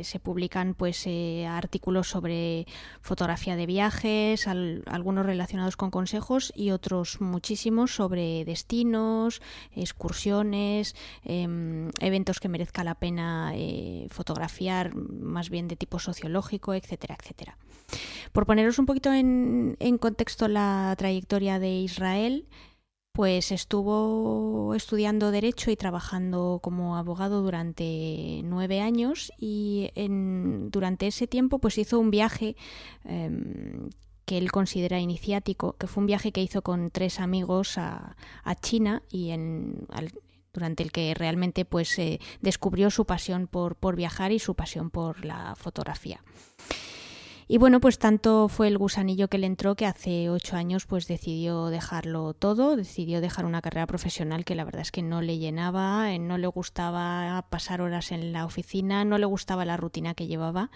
[0.02, 2.66] se, publican pues eh, artículos sobre
[3.00, 9.42] fotografía de viajes, algunos relacionados con consejos y otros muchísimos sobre destinos,
[9.74, 10.94] excursiones,
[11.24, 17.58] em, eventos que merezca la pena eh, fotografiar, más bien de tipo sociológico, etcétera, etcétera.
[18.32, 22.46] Por poneros un poquito en, en contexto la trayectoria de Israel,
[23.18, 31.58] pues estuvo estudiando Derecho y trabajando como abogado durante nueve años y durante ese tiempo
[31.58, 32.54] pues hizo un viaje
[33.04, 33.90] em,
[34.24, 38.14] que él considera iniciático, que fue un viaje que hizo con tres amigos a,
[38.62, 39.32] China y
[40.54, 41.96] durante el que realmente pues
[42.40, 46.22] descubrió su pasión por, por viajar y su pasión por la fotografía.
[47.50, 51.08] Y bueno, pues tanto fue el gusanillo que le entró que hace ocho años pues
[51.08, 55.38] decidió dejarlo todo, decidió dejar una carrera profesional que la verdad es que no le
[55.38, 60.12] llenaba, eh, no le gustaba pasar horas en la oficina, no le gustaba la rutina
[60.12, 60.70] que llevaba.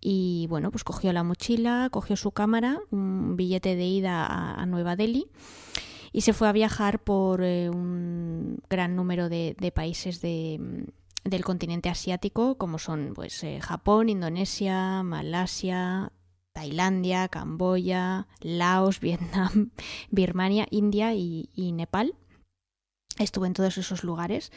[0.00, 4.96] Y bueno, pues cogió la mochila, cogió su cámara, un billete de ida a, Nueva
[4.96, 5.28] Delhi
[6.12, 10.84] y se fue a viajar por eh, un gran número de, países de,
[11.24, 16.12] del continente asiático, como son pues, eh, Japón, Indonesia, Malasia,
[16.52, 19.70] Tailandia, Camboya, Laos, Vietnam,
[20.10, 22.14] Birmania, India y, Nepal.
[23.18, 24.52] Estuve en todos esos lugares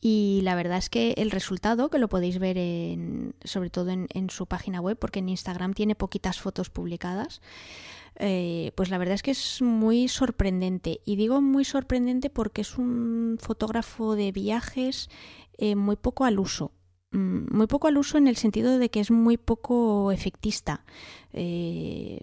[0.00, 4.30] y la verdad es que el resultado, que lo podéis ver en, sobre todo en,
[4.30, 7.40] su página web, porque en Instagram tiene poquitas fotos publicadas,
[8.16, 11.00] eh, pues la verdad es que es muy sorprendente.
[11.04, 15.08] Y digo muy sorprendente porque es un fotógrafo de viajes
[15.60, 16.72] eh, muy poco al uso.
[17.12, 20.84] Mm, muy poco al uso en el sentido de que es muy poco efectista.
[21.34, 22.18] Eh,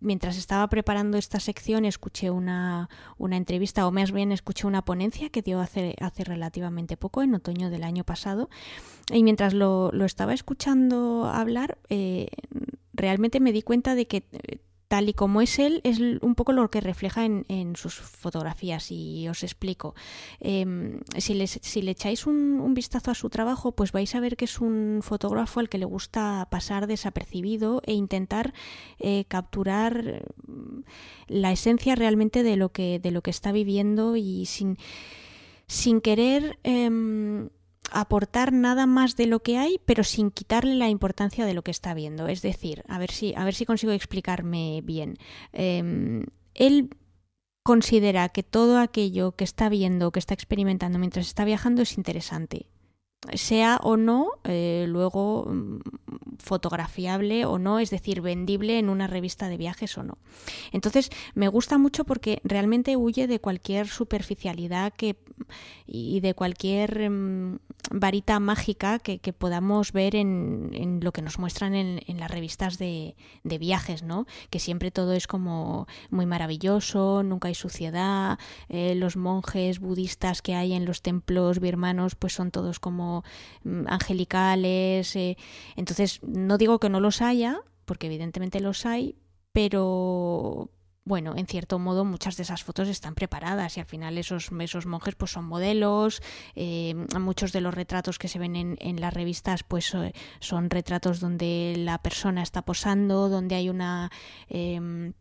[0.00, 5.40] mientras estaba preparando esta sección escuché una, entrevista, o más bien escuché una ponencia que
[5.40, 8.50] dio hace, hace relativamente poco, en otoño del año pasado,
[9.10, 12.28] y mientras lo, estaba escuchando hablar, eh,
[12.92, 16.70] realmente me di cuenta de que tal y como es él, es un poco lo
[16.70, 18.90] que refleja en, sus fotografías.
[18.90, 19.94] Y os explico.
[20.40, 24.60] Em, si, le echáis un, vistazo a su trabajo, pues vais a ver que es
[24.60, 28.54] un fotógrafo al que le gusta pasar desapercibido e intentar
[28.98, 30.80] eh, capturar mm,
[31.28, 34.78] la esencia realmente de lo que, de lo que está viviendo y sin,
[35.66, 36.58] sin querer.
[36.62, 37.50] Em,
[37.90, 41.70] aportar nada más de lo que hay, pero sin quitarle la importancia de lo que
[41.70, 42.28] está viendo.
[42.28, 45.18] Es decir, a ver si, a ver si consigo explicarme bien.
[45.52, 46.24] Em,
[46.54, 46.90] él
[47.62, 52.66] considera que todo aquello que está viendo, que está experimentando mientras está viajando es interesante
[53.34, 55.78] sea o no eh, luego mm,
[56.38, 60.18] fotografiable o no, es decir, vendible en una revista de viajes o no.
[60.72, 65.16] Entonces, me gusta mucho porque realmente huye de cualquier superficialidad que,
[65.86, 67.58] y de cualquier mm,
[67.90, 73.14] varita mágica que, podamos ver en, lo que nos muestran en, las revistas de,
[73.44, 74.26] viajes, ¿no?
[74.50, 80.54] Que siempre todo es como muy maravilloso, nunca hay suciedad, eh, los monjes budistas que
[80.54, 83.17] hay en los templos birmanos pues son todos como
[83.64, 85.14] mm, angelicales.
[85.16, 85.36] Eh.
[85.76, 89.16] Entonces, no digo que no los haya, porque evidentemente los hay,
[89.52, 90.70] pero
[91.08, 94.84] bueno, en cierto modo muchas de esas fotos están preparadas y al final esos, esos
[94.84, 96.22] monjes pues son modelos,
[96.54, 101.18] eh, muchos de los retratos que se ven en, las revistas pues eh, son retratos
[101.18, 104.10] donde la persona está posando, donde hay una...
[104.48, 105.14] Em,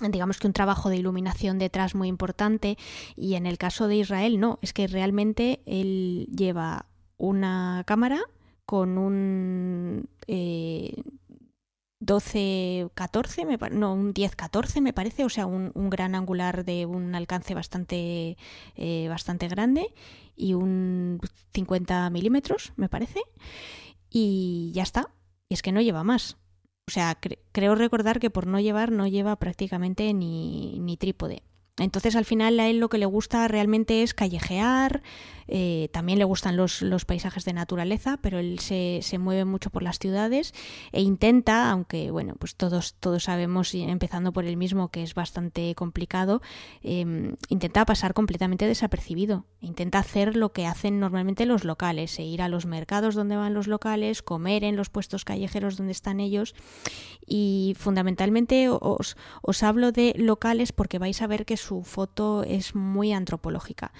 [0.00, 2.78] digamos que un trabajo de iluminación detrás muy importante
[3.16, 6.86] y en el caso de Israel no, es que realmente él lleva
[7.20, 8.20] una cámara
[8.66, 11.02] con un eh,
[12.00, 18.38] 12-14, no, un 10-14 me parece, o sea, un, gran angular de un alcance bastante,
[18.76, 19.92] eh, bastante grande
[20.34, 21.20] y un
[21.52, 23.20] 50 milímetros, me parece,
[24.08, 25.10] y ya está.
[25.48, 26.36] Y es que no lleva más.
[26.88, 27.18] O sea,
[27.52, 31.42] creo recordar que por no llevar no lleva prácticamente ni, ni trípode.
[31.80, 35.02] Entonces al final a él lo que le gusta realmente es callejear,
[35.52, 39.98] eh, también le gustan los, paisajes de naturaleza, pero él se, mueve mucho por las
[39.98, 40.54] ciudades
[40.92, 45.74] e intenta, aunque bueno, pues todos, todos sabemos, empezando por él mismo, que es bastante
[45.74, 46.40] complicado,
[46.82, 49.44] em, intenta pasar completamente desapercibido.
[49.60, 53.52] Intenta hacer lo que hacen normalmente los locales, e ir a los mercados donde van
[53.52, 56.54] los locales, comer en los puestos callejeros donde están ellos.
[57.26, 62.74] Y fundamentalmente os, os hablo de locales porque vais a ver que su foto es
[62.76, 63.92] muy antropológica.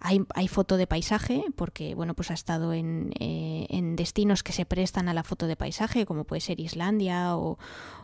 [0.00, 4.64] Hay, foto de paisaje, porque bueno, pues ha estado en, eh, en, destinos que se
[4.64, 7.58] prestan a la foto de paisaje, como puede ser Islandia o,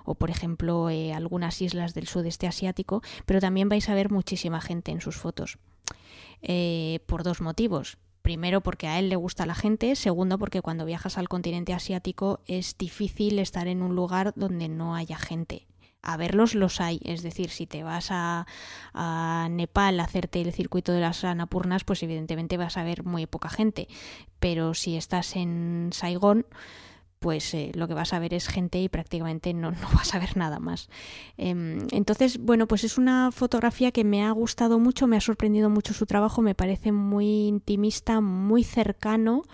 [0.05, 4.61] o por ejemplo, eh, algunas islas del sudeste asiático, pero también vais a ver muchísima
[4.61, 5.59] gente en sus fotos.
[6.43, 7.97] Eh, por dos motivos.
[8.21, 12.41] Primero porque a él le gusta la gente, segundo porque cuando viajas al continente asiático
[12.47, 15.67] es difícil estar en un lugar donde no haya gente
[16.05, 17.01] a verlos los hay.
[17.05, 18.47] Es decir, si te vas a,
[19.51, 23.49] Nepal a hacerte el circuito de las Anapurnas, pues evidentemente vas a ver muy poca
[23.49, 23.89] gente.
[24.39, 26.47] Pero si estás en Saigón,
[27.19, 30.19] pues eh, lo que vas a ver es gente y prácticamente no, no vas a
[30.19, 30.91] ver nada más.
[31.39, 35.71] Em, entonces, bueno, pues es una fotografía que me ha gustado mucho, me ha sorprendido
[35.71, 39.45] mucho su trabajo, me parece muy intimista, muy cercano.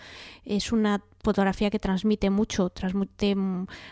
[0.44, 3.36] Es una fotografía que transmite mucho, transmite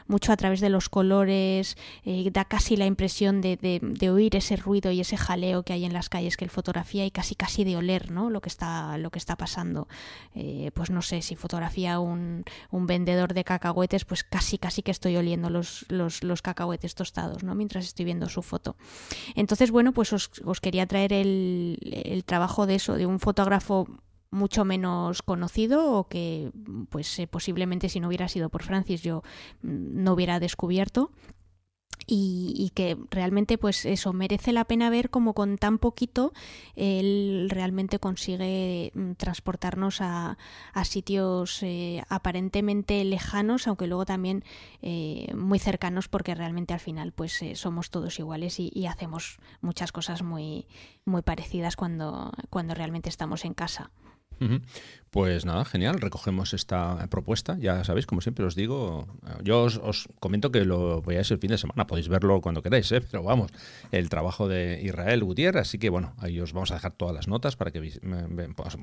[0.07, 4.57] mucho a través de los colores, eh, da casi la impresión de, de, oír ese
[4.57, 7.65] ruido y ese jaleo que hay en las calles que él fotografía y casi casi
[7.65, 8.31] de oler ¿no?
[8.31, 9.89] lo, que está, lo que está pasando.
[10.35, 14.91] Eh, pues no sé, si fotografía un, un, vendedor de cacahuetes, pues casi casi que
[14.91, 17.55] estoy oliendo los, los, los, cacahuetes tostados ¿no?
[17.55, 18.77] mientras estoy viendo su foto.
[19.35, 23.87] Entonces, bueno, pues os, os quería traer el, el trabajo de eso, de un fotógrafo
[24.31, 26.51] mucho menos conocido o que
[26.91, 29.23] pues eh, posiblemente si no hubiera sido por Francis yo
[29.63, 31.11] mm, no hubiera descubierto.
[32.11, 36.33] Y, que realmente pues eso merece la pena ver como con tan poquito
[36.75, 40.39] él realmente consigue mm, transportarnos a,
[40.85, 44.43] sitios eh, aparentemente lejanos aunque luego también
[44.81, 49.93] eh, muy cercanos porque realmente al final pues somos todos iguales y, y, hacemos muchas
[49.93, 50.67] cosas muy
[51.05, 53.91] muy parecidas cuando cuando realmente estamos en casa
[55.11, 57.57] pues nada, genial, recogemos esta propuesta.
[57.59, 59.07] Ya sabéis, como siempre os digo,
[59.43, 63.01] yo os, comento que lo veáis el fin de semana, podéis verlo cuando queráis, ¿eh?
[63.01, 63.51] pero vamos,
[63.91, 67.29] el trabajo de Israel Gutiérrez, así que bueno, ahí os vamos a dejar todas las
[67.29, 67.81] notas para que,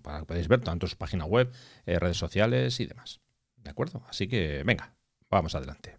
[0.03, 1.51] para podáis ver tanto su página web,
[1.85, 3.21] eh, redes sociales y demás.
[3.57, 4.03] ¿De acuerdo?
[4.09, 4.95] Así que venga,
[5.29, 5.97] vamos adelante.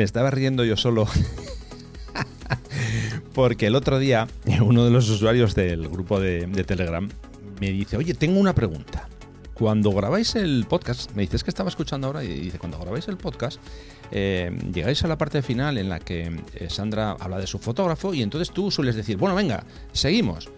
[0.00, 1.06] Me estaba riendo yo solo.
[3.34, 4.26] Porque el otro día
[4.62, 7.06] uno de los usuarios del grupo de, Telegram
[7.60, 9.10] me dice, oye, tengo una pregunta.
[9.52, 13.18] Cuando grabáis el podcast, me dices que estaba escuchando ahora y dice, cuando grabáis el
[13.18, 13.60] podcast,
[14.10, 18.14] eh, llegáis a la parte final en la que eh, Sandra habla de su fotógrafo
[18.14, 20.48] y entonces tú sueles decir, bueno, venga, seguimos.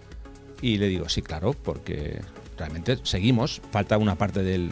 [0.61, 2.20] Y le digo, sí, claro, porque
[2.62, 4.70] realmente seguimos, falta una parte del,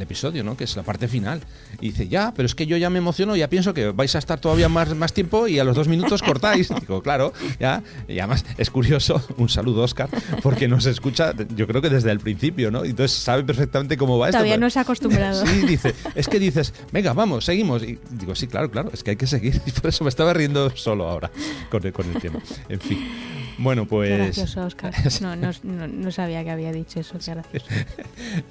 [0.00, 0.56] episodio, ¿no?
[0.56, 1.42] Que es la parte final.
[1.80, 4.18] Y dice, ya, pero es que yo ya me emociono, ya pienso que vais a
[4.18, 6.70] estar todavía más, más tiempo y a los dos minutos cortáis.
[6.80, 7.82] Digo, claro, ya.
[8.08, 10.08] Y además es curioso, un saludo, Oscar,
[10.42, 12.84] porque nos escucha, yo creo que desde el principio, ¿no?
[12.84, 14.38] Entonces sabe perfectamente cómo va esto.
[14.38, 15.44] Todavía no se ha acostumbrado.
[15.44, 17.82] Sí, dice, es que dices, venga, vamos, seguimos.
[17.82, 19.60] Y digo, sí, claro, claro, es que hay que seguir.
[19.66, 21.30] Y por eso me estaba riendo solo ahora
[21.70, 22.38] con el, con el tema.
[22.68, 23.45] En fin.
[23.58, 24.10] Bueno, pues.
[24.10, 24.92] gracioso, Oscar.
[25.20, 27.18] No, no, no, sabía que había dicho eso.
[27.18, 27.62] Qué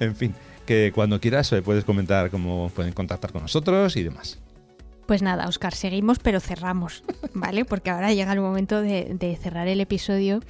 [0.00, 0.34] en fin,
[0.64, 4.38] que cuando quieras eh, puedes comentar cómo pueden contactar con nosotros y demás.
[5.06, 7.64] Pues nada, Oscar, seguimos pero cerramos, ¿vale?
[7.64, 10.40] Porque ahora llega el momento de, cerrar el episodio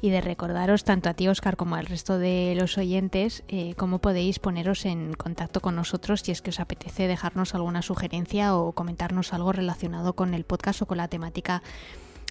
[0.00, 3.98] y de recordaros tanto a ti, Oscar, como al resto de los oyentes eh, cómo
[3.98, 8.72] podéis poneros en contacto con nosotros si es que os apetece dejarnos alguna sugerencia o
[8.72, 11.64] comentarnos algo relacionado con el podcast o con la temática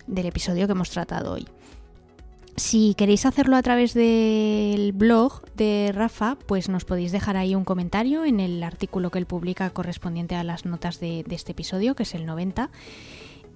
[0.08, 1.48] del episodio que hemos tratado hoy.
[2.56, 7.66] Si queréis hacerlo a través del blog de Rafa, pues nos podéis dejar ahí un
[7.66, 12.04] comentario en el artículo que él publica correspondiente a las notas de, este episodio, que
[12.04, 12.70] es el 90.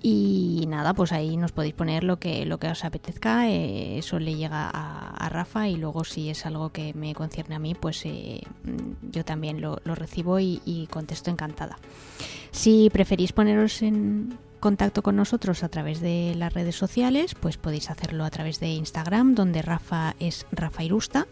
[0.01, 4.19] Y nada, pues ahí nos podéis poner lo que, lo que os apetezca, eh, eso
[4.19, 8.05] le llega a, Rafa y luego si es algo que me concierne a mí, pues
[8.05, 8.41] eh,
[9.11, 11.77] yo también lo, recibo y, y, contesto encantada.
[12.51, 17.89] Si preferís poneros en, contacto con nosotros a través de las redes sociales, pues podéis
[17.89, 21.27] hacerlo a través de Instagram, donde Rafa es Rafa Irusta.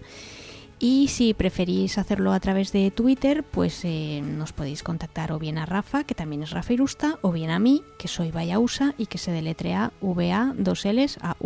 [0.78, 5.58] Y si preferís hacerlo a través de Twitter, pues eh, nos podéis contactar o bien
[5.58, 9.06] a Rafa, que también es Rafa Irusta, o bien a mí, que soy Vayausa y
[9.06, 11.38] que se deletrea VA 2 Ls a.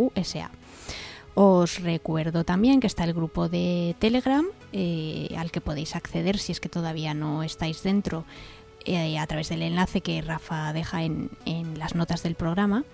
[1.34, 6.52] Os recuerdo también que está el grupo de Telegram eh, al que podéis acceder si
[6.52, 8.24] es que todavía no estáis dentro
[8.84, 11.30] eh, a través del enlace que Rafa deja en,
[11.76, 12.84] las notas del programa.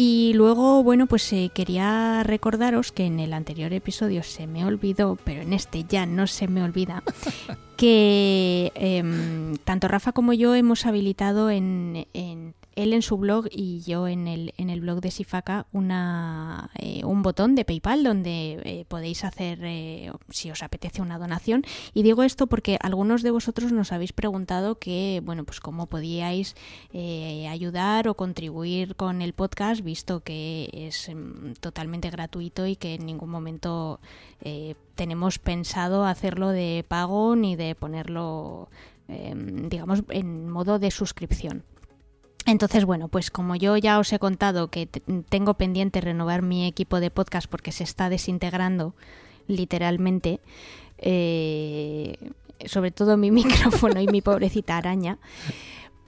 [0.00, 5.18] Y luego, bueno, pues eh, quería recordaros que en el anterior episodio se me olvidó,
[5.24, 7.02] pero en este ya no se me olvida,
[7.78, 13.82] que em, tanto Rafa como yo hemos habilitado en, en él en su blog y
[13.82, 18.60] yo en el, en el blog de Sifaka una, eh, un botón de PayPal donde
[18.64, 21.62] eh, podéis hacer, eh, si os apetece, una donación.
[21.94, 26.54] Y digo esto porque algunos de vosotros nos habéis preguntado que, bueno, pues cómo podíais
[27.48, 33.06] ayudar o contribuir con el podcast, visto que es em, totalmente gratuito y que en
[33.06, 34.00] ningún momento
[34.98, 38.68] tenemos pensado hacerlo de pago ni de ponerlo
[39.06, 41.62] em, digamos, en modo de suscripción.
[42.46, 46.98] Entonces, bueno, pues como yo ya os he contado que tengo pendiente renovar mi equipo
[46.98, 48.94] de podcast porque se está desintegrando
[49.46, 50.40] literalmente,
[50.98, 52.32] eh,
[52.66, 55.18] sobre todo mi micrófono y mi pobrecita araña,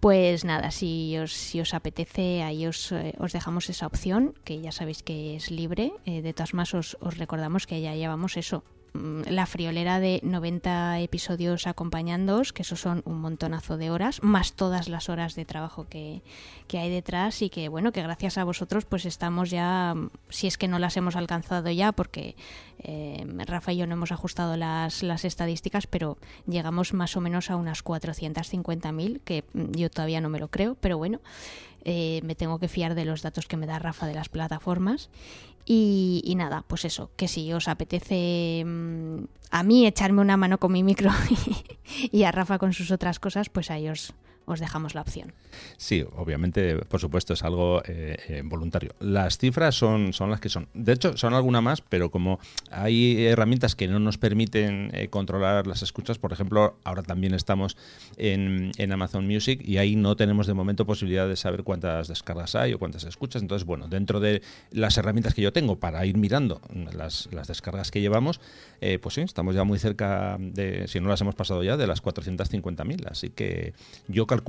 [0.01, 4.61] pues nada, si os, si os apetece, ahí os, eh, os, dejamos esa opción, que
[4.61, 5.93] ya sabéis que es libre.
[6.07, 11.01] Eh, de todas maneras, os, os recordamos que ya llevamos eso, la friolera de 90
[11.01, 15.87] episodios acompañándoos, que eso son un montonazo de horas, más todas las horas de trabajo
[15.89, 16.23] que,
[16.73, 19.95] hay detrás y que bueno, que gracias a vosotros pues estamos ya,
[20.29, 22.37] si es que no las hemos alcanzado ya, porque
[22.79, 26.17] eh, Rafa y yo no hemos ajustado las, las estadísticas, pero
[26.47, 30.97] llegamos más o menos a unas 450.000, que yo todavía no me lo creo, pero
[30.97, 31.21] bueno.
[31.85, 35.11] Eh, me tengo que fiar de los datos que me da Rafa de las plataformas.
[35.67, 40.73] Y, nada, pues eso, que si os apetece mm, a mí echarme una mano con
[40.73, 41.11] mi micro
[42.11, 44.13] y, a Rafa con sus otras cosas, pues ahí os,
[44.53, 45.33] os dejamos la opción.
[45.77, 48.95] Sí, obviamente, por supuesto, es algo eh, eh, voluntario.
[49.01, 50.69] Las cifras son, son las que son.
[50.75, 52.39] De hecho, son alguna más, pero como
[52.71, 57.77] hay herramientas que no nos permiten eh, controlar las escuchas, por ejemplo, ahora también estamos
[58.17, 62.73] en, Amazon Music y ahí no tenemos de momento posibilidad de saber cuántas descargas hay
[62.73, 63.41] o cuántas escuchas.
[63.41, 64.43] Entonces, bueno, dentro de
[64.73, 66.61] las herramientas que yo tengo para ir mirando
[66.93, 68.41] las, las descargas que llevamos,
[69.01, 72.03] pues sí, estamos ya muy cerca de, si no las hemos pasado ya, de las
[72.03, 73.07] 450.000.
[73.09, 73.75] Así que
[74.09, 74.40] yo calculo,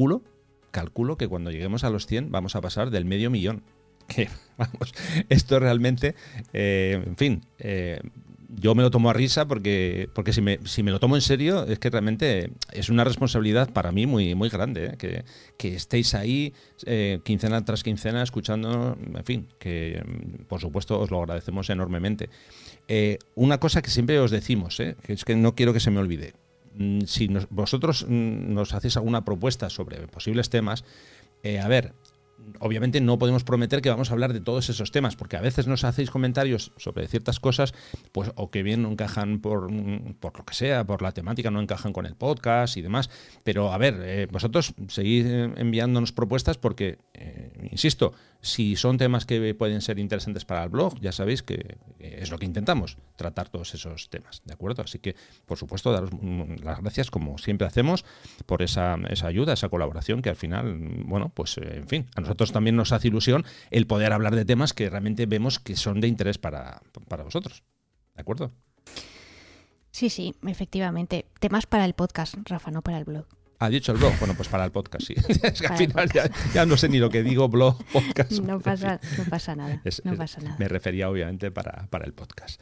[0.71, 3.63] calculo que cuando lleguemos a los 100 vamos a pasar del medio millón.
[4.11, 4.27] Que,
[4.57, 4.93] vamos,
[5.29, 6.15] esto realmente,
[6.51, 8.01] eh, en fin, eh,
[8.49, 11.21] yo me lo tomo a risa porque, porque si, me, si me lo tomo en
[11.21, 14.97] serio es que realmente es una responsabilidad para mí muy, muy grande, ¿eh?
[14.97, 15.23] que,
[15.57, 16.53] que, estéis ahí
[17.23, 20.03] quincena tras quincena escuchando, en fin, que
[20.49, 22.29] por supuesto os lo agradecemos enormemente.
[23.35, 26.33] una cosa que siempre os decimos, que es que no quiero que se me olvide,
[26.75, 30.83] Mm, si vosotros mm, nos hacéis alguna propuesta sobre posibles temas,
[31.43, 31.93] eh, a ver,
[32.59, 35.67] obviamente no podemos prometer que vamos a hablar de todos esos temas, porque a veces
[35.67, 37.73] nos hacéis comentarios sobre ciertas cosas,
[38.11, 39.69] pues o que bien no encajan por,
[40.19, 43.09] por lo que sea, por la temática, no encajan con el podcast y demás.
[43.43, 46.97] Pero a ver, eh, vosotros seguid eh, enviándonos propuestas porque,
[47.69, 52.31] insisto, si son temas que pueden ser interesantes para el blog, ya sabéis que es
[52.31, 54.81] lo que intentamos, tratar todos esos temas, ¿de acuerdo?
[54.81, 55.15] Así que,
[55.45, 56.09] por supuesto, daros
[56.63, 58.03] las gracias, como siempre hacemos,
[58.45, 62.51] por esa, esa ayuda, esa colaboración que al final, bueno, pues, en fin, a nosotros
[62.51, 66.07] también nos hace ilusión el poder hablar de temas que realmente vemos que son de
[66.07, 67.63] interés para, para vosotros,
[68.15, 68.51] ¿de acuerdo?
[69.91, 71.25] Sí, sí, efectivamente.
[71.39, 73.25] Temas para el podcast, Rafa, no para el blog.
[73.61, 74.17] Ha dicho el blog.
[74.17, 75.13] Bueno, pues para el podcast, sí.
[75.43, 76.09] es que al final
[76.51, 78.31] ya, no sé ni lo que digo, blog, podcast.
[78.31, 79.79] No pasa, no pasa nada.
[80.03, 80.55] no pasa nada.
[80.57, 82.59] Me refería obviamente para, para el podcast.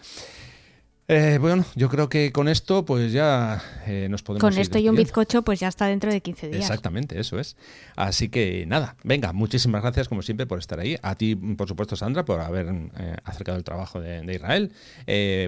[1.12, 4.88] Eh, bueno, yo creo que con esto pues ya eh, nos podemos Con esto y
[4.90, 6.62] un bizcocho pues ya está dentro de 15 días.
[6.62, 7.58] Exactamente, eso es.
[7.96, 10.98] Así que nada, venga, muchísimas gracias como siempre por estar ahí.
[11.02, 14.72] A ti, por supuesto, Sandra, por haber eh, acercado el trabajo de, Israel.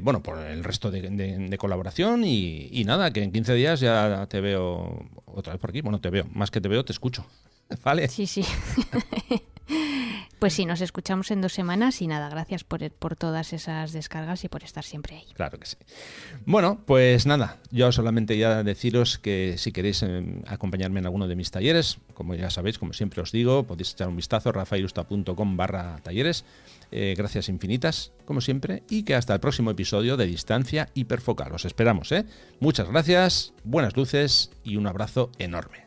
[0.02, 4.42] bueno, por el resto de, colaboración y, y, nada, que en 15 días ya te
[4.42, 5.82] veo otra vez por aquí.
[5.82, 7.24] Bueno, te veo, más que te veo, te escucho.
[7.84, 8.08] ¿Vale?
[8.08, 8.44] Sí, sí.
[10.42, 14.44] Pues sí, nos escuchamos en dos semanas y nada, gracias por, por todas esas descargas
[14.44, 15.26] y por estar siempre ahí.
[15.36, 15.78] Claro que sí.
[16.48, 21.36] Bueno, pues nada, yo solamente ya deciros que si queréis eh, acompañarme en alguno de
[21.36, 25.98] mis talleres, como ya sabéis, como siempre os digo, podéis echar un vistazo rafaelusta.com barra
[26.02, 26.44] talleres.
[26.92, 31.54] Eh, gracias infinitas, como siempre, y que hasta el próximo episodio de Distancia Hiperfocal.
[31.54, 32.26] Os esperamos, ¿eh?
[32.60, 35.86] Muchas gracias, buenas luces y un abrazo enorme.